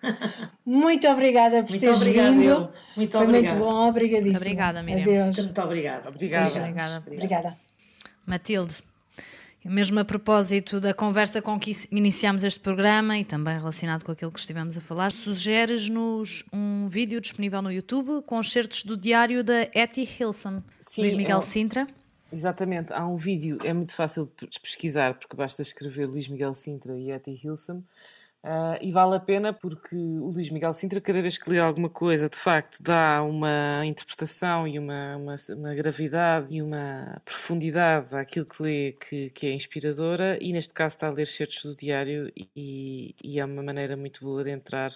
Muito 0.64 1.06
obrigada 1.08 1.62
por 1.62 1.70
muito 1.70 1.80
teres 1.80 1.96
obrigada, 1.96 2.30
vindo. 2.30 2.48
Eu. 2.48 2.72
Muito 2.96 3.18
Foi 3.18 3.26
obrigada. 3.26 3.58
muito 3.58 3.70
bom, 3.70 3.88
obrigadíssima. 3.88 4.32
Muito 4.32 4.42
obrigada, 4.42 4.82
Miriam. 4.82 5.28
Adeus. 5.28 5.38
Muito 5.44 5.60
obrigada. 5.60 6.08
Obrigada. 6.08 6.58
Obrigada. 6.58 7.04
obrigada. 7.06 7.56
Matilde, 8.26 8.82
mesmo 9.64 10.00
a 10.00 10.04
propósito 10.04 10.80
da 10.80 10.94
conversa 10.94 11.42
com 11.42 11.58
que 11.58 11.72
iniciamos 11.90 12.44
este 12.44 12.60
programa 12.60 13.18
e 13.18 13.24
também 13.24 13.56
relacionado 13.56 14.04
com 14.04 14.12
aquilo 14.12 14.32
que 14.32 14.38
estivemos 14.38 14.76
a 14.76 14.80
falar, 14.80 15.12
sugeres-nos 15.12 16.44
um 16.52 16.88
vídeo 16.88 17.20
disponível 17.20 17.60
no 17.60 17.70
YouTube 17.70 18.22
com 18.24 18.40
excertos 18.40 18.84
do 18.84 18.96
diário 18.96 19.44
da 19.44 19.62
Etty 19.74 20.08
Hilson, 20.18 20.62
Sim, 20.80 21.02
Luís 21.02 21.14
Miguel 21.14 21.38
é... 21.38 21.42
Sintra. 21.42 21.86
Exatamente, 22.32 22.92
há 22.92 23.04
um 23.06 23.16
vídeo, 23.16 23.58
é 23.64 23.72
muito 23.72 23.92
fácil 23.92 24.30
de 24.40 24.60
pesquisar, 24.60 25.14
porque 25.14 25.36
basta 25.36 25.62
escrever 25.62 26.06
Luís 26.06 26.28
Miguel 26.28 26.54
Sintra 26.54 26.96
e 26.96 27.10
Etty 27.10 27.40
Hilson, 27.42 27.82
Uh, 28.42 28.80
e 28.80 28.90
vale 28.90 29.16
a 29.16 29.20
pena 29.20 29.52
porque 29.52 29.94
o 29.94 30.30
Luís 30.30 30.48
Miguel 30.48 30.72
Sintra, 30.72 30.98
cada 30.98 31.20
vez 31.20 31.36
que 31.36 31.50
lê 31.50 31.58
alguma 31.58 31.90
coisa, 31.90 32.26
de 32.26 32.38
facto 32.38 32.82
dá 32.82 33.22
uma 33.22 33.84
interpretação 33.84 34.66
e 34.66 34.78
uma, 34.78 35.16
uma, 35.16 35.36
uma 35.50 35.74
gravidade 35.74 36.46
e 36.54 36.62
uma 36.62 37.20
profundidade 37.22 38.16
àquilo 38.16 38.46
que 38.46 38.62
lê 38.62 38.92
que, 38.92 39.28
que, 39.30 39.46
é 39.46 39.52
inspiradora. 39.52 40.38
E 40.40 40.54
neste 40.54 40.72
caso 40.72 40.96
está 40.96 41.08
a 41.08 41.10
ler 41.10 41.26
certos 41.26 41.62
do 41.64 41.76
diário, 41.76 42.32
e, 42.34 43.14
e, 43.22 43.38
é 43.38 43.44
uma 43.44 43.62
maneira 43.62 43.94
muito 43.94 44.24
boa 44.24 44.42
de 44.42 44.50
entrar 44.50 44.90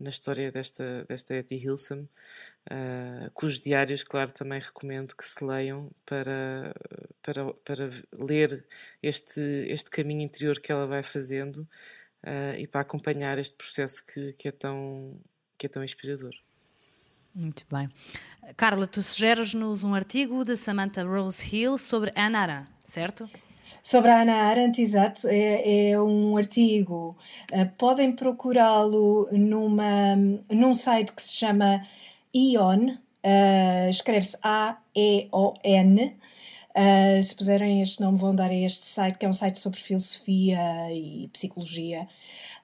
na 0.00 0.08
história 0.08 0.50
desta, 0.50 1.04
desta 1.06 1.34
Etty 1.34 1.56
Hilson, 1.56 2.06
uh, 2.70 3.30
cujos 3.34 3.60
diários, 3.60 4.02
claro, 4.02 4.32
também 4.32 4.60
recomendo 4.60 5.14
que 5.14 5.24
se 5.24 5.44
leiam 5.44 5.90
para, 6.06 6.74
para, 7.22 7.52
para 7.64 7.90
ler 8.12 8.64
este, 9.02 9.40
este 9.68 9.90
caminho 9.90 10.22
interior 10.22 10.60
que 10.60 10.72
ela 10.72 10.86
vai 10.86 11.02
fazendo 11.02 11.66
uh, 12.24 12.58
e 12.58 12.66
para 12.66 12.82
acompanhar 12.82 13.38
este 13.38 13.56
processo 13.56 14.04
que, 14.06 14.32
que, 14.34 14.48
é 14.48 14.52
tão, 14.52 15.18
que 15.58 15.66
é 15.66 15.68
tão 15.68 15.82
inspirador. 15.82 16.32
Muito 17.34 17.64
bem. 17.70 17.88
Carla, 18.56 18.86
tu 18.86 19.02
sugeres-nos 19.02 19.84
um 19.84 19.94
artigo 19.94 20.44
de 20.44 20.56
Samantha 20.56 21.04
Rose 21.04 21.54
Hill 21.54 21.76
sobre 21.76 22.12
Anna 22.16 22.38
Arendt, 22.40 22.70
certo? 22.80 23.28
Sobre 23.86 24.10
a 24.10 24.22
Ana 24.22 24.34
Arendt, 24.48 24.82
exato, 24.82 25.28
é, 25.28 25.90
é 25.90 26.00
um 26.00 26.36
artigo. 26.36 27.16
Uh, 27.52 27.70
podem 27.78 28.10
procurá-lo 28.10 29.28
numa, 29.30 30.16
num 30.50 30.74
site 30.74 31.12
que 31.12 31.22
se 31.22 31.34
chama 31.36 31.86
Ion, 32.34 32.88
uh, 32.90 33.88
escreve-se 33.88 34.38
A-E-O-N. 34.42 36.16
Uh, 36.76 37.22
se 37.22 37.34
puserem 37.34 37.80
este 37.80 38.02
nome, 38.02 38.18
vão 38.18 38.34
dar 38.34 38.50
a 38.50 38.54
este 38.54 38.84
site, 38.84 39.16
que 39.16 39.24
é 39.24 39.28
um 39.28 39.32
site 39.32 39.58
sobre 39.58 39.80
filosofia 39.80 40.60
e 40.92 41.28
psicologia. 41.32 42.06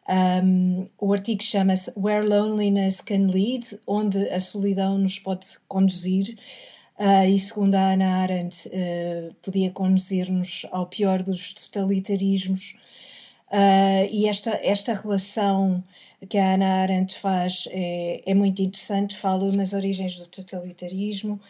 Um, 0.07 0.89
o 1.01 1.13
artigo 1.13 1.43
chama-se 1.43 1.91
Where 1.97 2.27
Loneliness 2.27 3.01
Can 3.01 3.29
Lead, 3.29 3.81
onde 3.87 4.29
a 4.29 4.39
solidão 4.39 4.99
nos 4.99 5.19
pode 5.19 5.47
conduzir. 5.67 6.37
Uh, 6.99 7.25
e 7.27 7.39
segundo 7.39 7.75
a 7.75 7.93
Ana 7.93 8.23
Arendt, 8.23 8.69
uh, 8.69 9.35
podia 9.43 9.71
conduzir-nos 9.71 10.67
ao 10.71 10.87
pior 10.87 11.23
dos 11.23 11.55
totalitarismos. 11.55 12.77
Uh, 13.49 14.07
e 14.11 14.29
esta, 14.29 14.59
esta 14.63 14.93
relação 14.93 15.83
que 16.29 16.39
a 16.39 16.55
Ana 16.55 16.83
Arendt 16.83 17.19
faz 17.19 17.67
é, 17.71 18.23
é 18.27 18.35
muito 18.35 18.61
interessante, 18.63 19.17
fala 19.17 19.51
nas 19.53 19.73
origens 19.73 20.17
do 20.19 20.27
totalitarismo, 20.27 21.41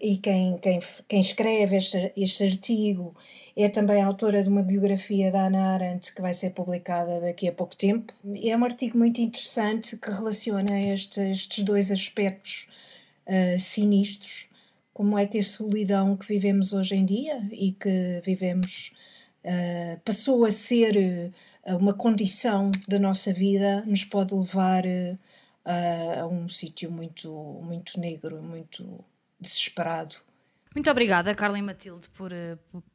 e 0.00 0.18
quem, 0.18 0.58
quem, 0.58 0.80
quem 1.08 1.20
escreve 1.20 1.76
este, 1.76 2.12
este 2.16 2.44
artigo 2.44 3.14
é 3.56 3.70
também 3.70 4.02
autora 4.02 4.42
de 4.42 4.50
uma 4.50 4.62
biografia 4.62 5.32
da 5.32 5.46
Ana 5.46 5.72
Arendt 5.72 6.14
que 6.14 6.20
vai 6.20 6.34
ser 6.34 6.50
publicada 6.50 7.20
daqui 7.20 7.48
a 7.48 7.52
pouco 7.52 7.74
tempo. 7.74 8.12
É 8.42 8.54
um 8.54 8.64
artigo 8.64 8.98
muito 8.98 9.18
interessante 9.20 9.96
que 9.96 10.10
relaciona 10.10 10.78
estes, 10.78 11.16
estes 11.16 11.64
dois 11.64 11.90
aspectos 11.90 12.68
uh, 13.26 13.58
sinistros, 13.58 14.46
como 14.92 15.18
é 15.18 15.26
que 15.26 15.38
a 15.38 15.42
solidão 15.42 16.16
que 16.18 16.28
vivemos 16.28 16.74
hoje 16.74 16.96
em 16.96 17.06
dia 17.06 17.42
e 17.50 17.72
que 17.72 18.20
vivemos 18.22 18.92
uh, 19.42 19.98
passou 20.04 20.44
a 20.44 20.50
ser 20.50 21.32
uh, 21.66 21.76
uma 21.78 21.94
condição 21.94 22.70
da 22.86 22.98
nossa 22.98 23.32
vida, 23.32 23.82
nos 23.86 24.04
pode 24.04 24.34
levar 24.34 24.84
a 26.22 26.26
um 26.26 26.48
sítio 26.48 26.90
muito, 26.90 27.32
muito 27.62 27.98
negro, 28.00 28.42
muito 28.42 29.04
desesperado. 29.40 30.16
Muito 30.76 30.90
obrigada, 30.90 31.34
Carla 31.34 31.58
e 31.58 31.62
Matilde, 31.62 32.06
por, 32.10 32.30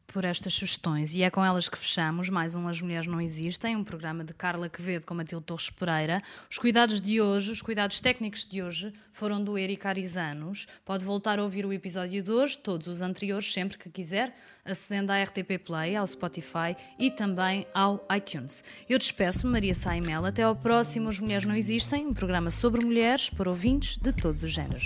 por 0.05 0.23
estas 0.23 0.53
sugestões. 0.53 1.15
E 1.15 1.23
é 1.23 1.31
com 1.31 1.43
elas 1.43 1.67
que 1.67 1.75
fechamos 1.75 2.29
mais 2.29 2.53
um 2.53 2.67
As 2.67 2.79
Mulheres 2.79 3.07
Não 3.07 3.19
Existem, 3.19 3.75
um 3.75 3.83
programa 3.83 4.23
de 4.23 4.35
Carla 4.35 4.69
Quevedo 4.69 5.03
com 5.03 5.15
Matilde 5.15 5.45
Torres 5.45 5.71
Pereira. 5.71 6.21
Os 6.47 6.59
cuidados 6.59 7.01
de 7.01 7.19
hoje, 7.19 7.51
os 7.51 7.59
cuidados 7.59 7.99
técnicos 7.99 8.45
de 8.45 8.61
hoje, 8.61 8.93
foram 9.11 9.43
do 9.43 9.57
Eric 9.57 9.87
Arizanos. 9.87 10.67
Pode 10.85 11.03
voltar 11.03 11.39
a 11.39 11.43
ouvir 11.43 11.65
o 11.65 11.73
episódio 11.73 12.21
de 12.21 12.29
hoje, 12.29 12.55
todos 12.55 12.85
os 12.85 13.01
anteriores, 13.01 13.51
sempre 13.51 13.79
que 13.79 13.89
quiser, 13.89 14.37
acedendo 14.63 15.09
à 15.09 15.19
RTP 15.23 15.57
Play, 15.65 15.95
ao 15.95 16.05
Spotify 16.05 16.77
e 16.99 17.09
também 17.09 17.65
ao 17.73 18.07
iTunes. 18.15 18.63
Eu 18.87 18.99
despeço-me, 18.99 19.53
Maria 19.53 19.73
Saimel. 19.73 20.23
Até 20.23 20.43
ao 20.43 20.55
próximo 20.55 21.09
As 21.09 21.19
Mulheres 21.19 21.47
Não 21.47 21.55
Existem, 21.55 22.05
um 22.05 22.13
programa 22.13 22.51
sobre 22.51 22.85
mulheres 22.85 23.31
para 23.31 23.49
ouvintes 23.49 23.97
de 23.97 24.13
todos 24.13 24.43
os 24.43 24.51
géneros. 24.51 24.85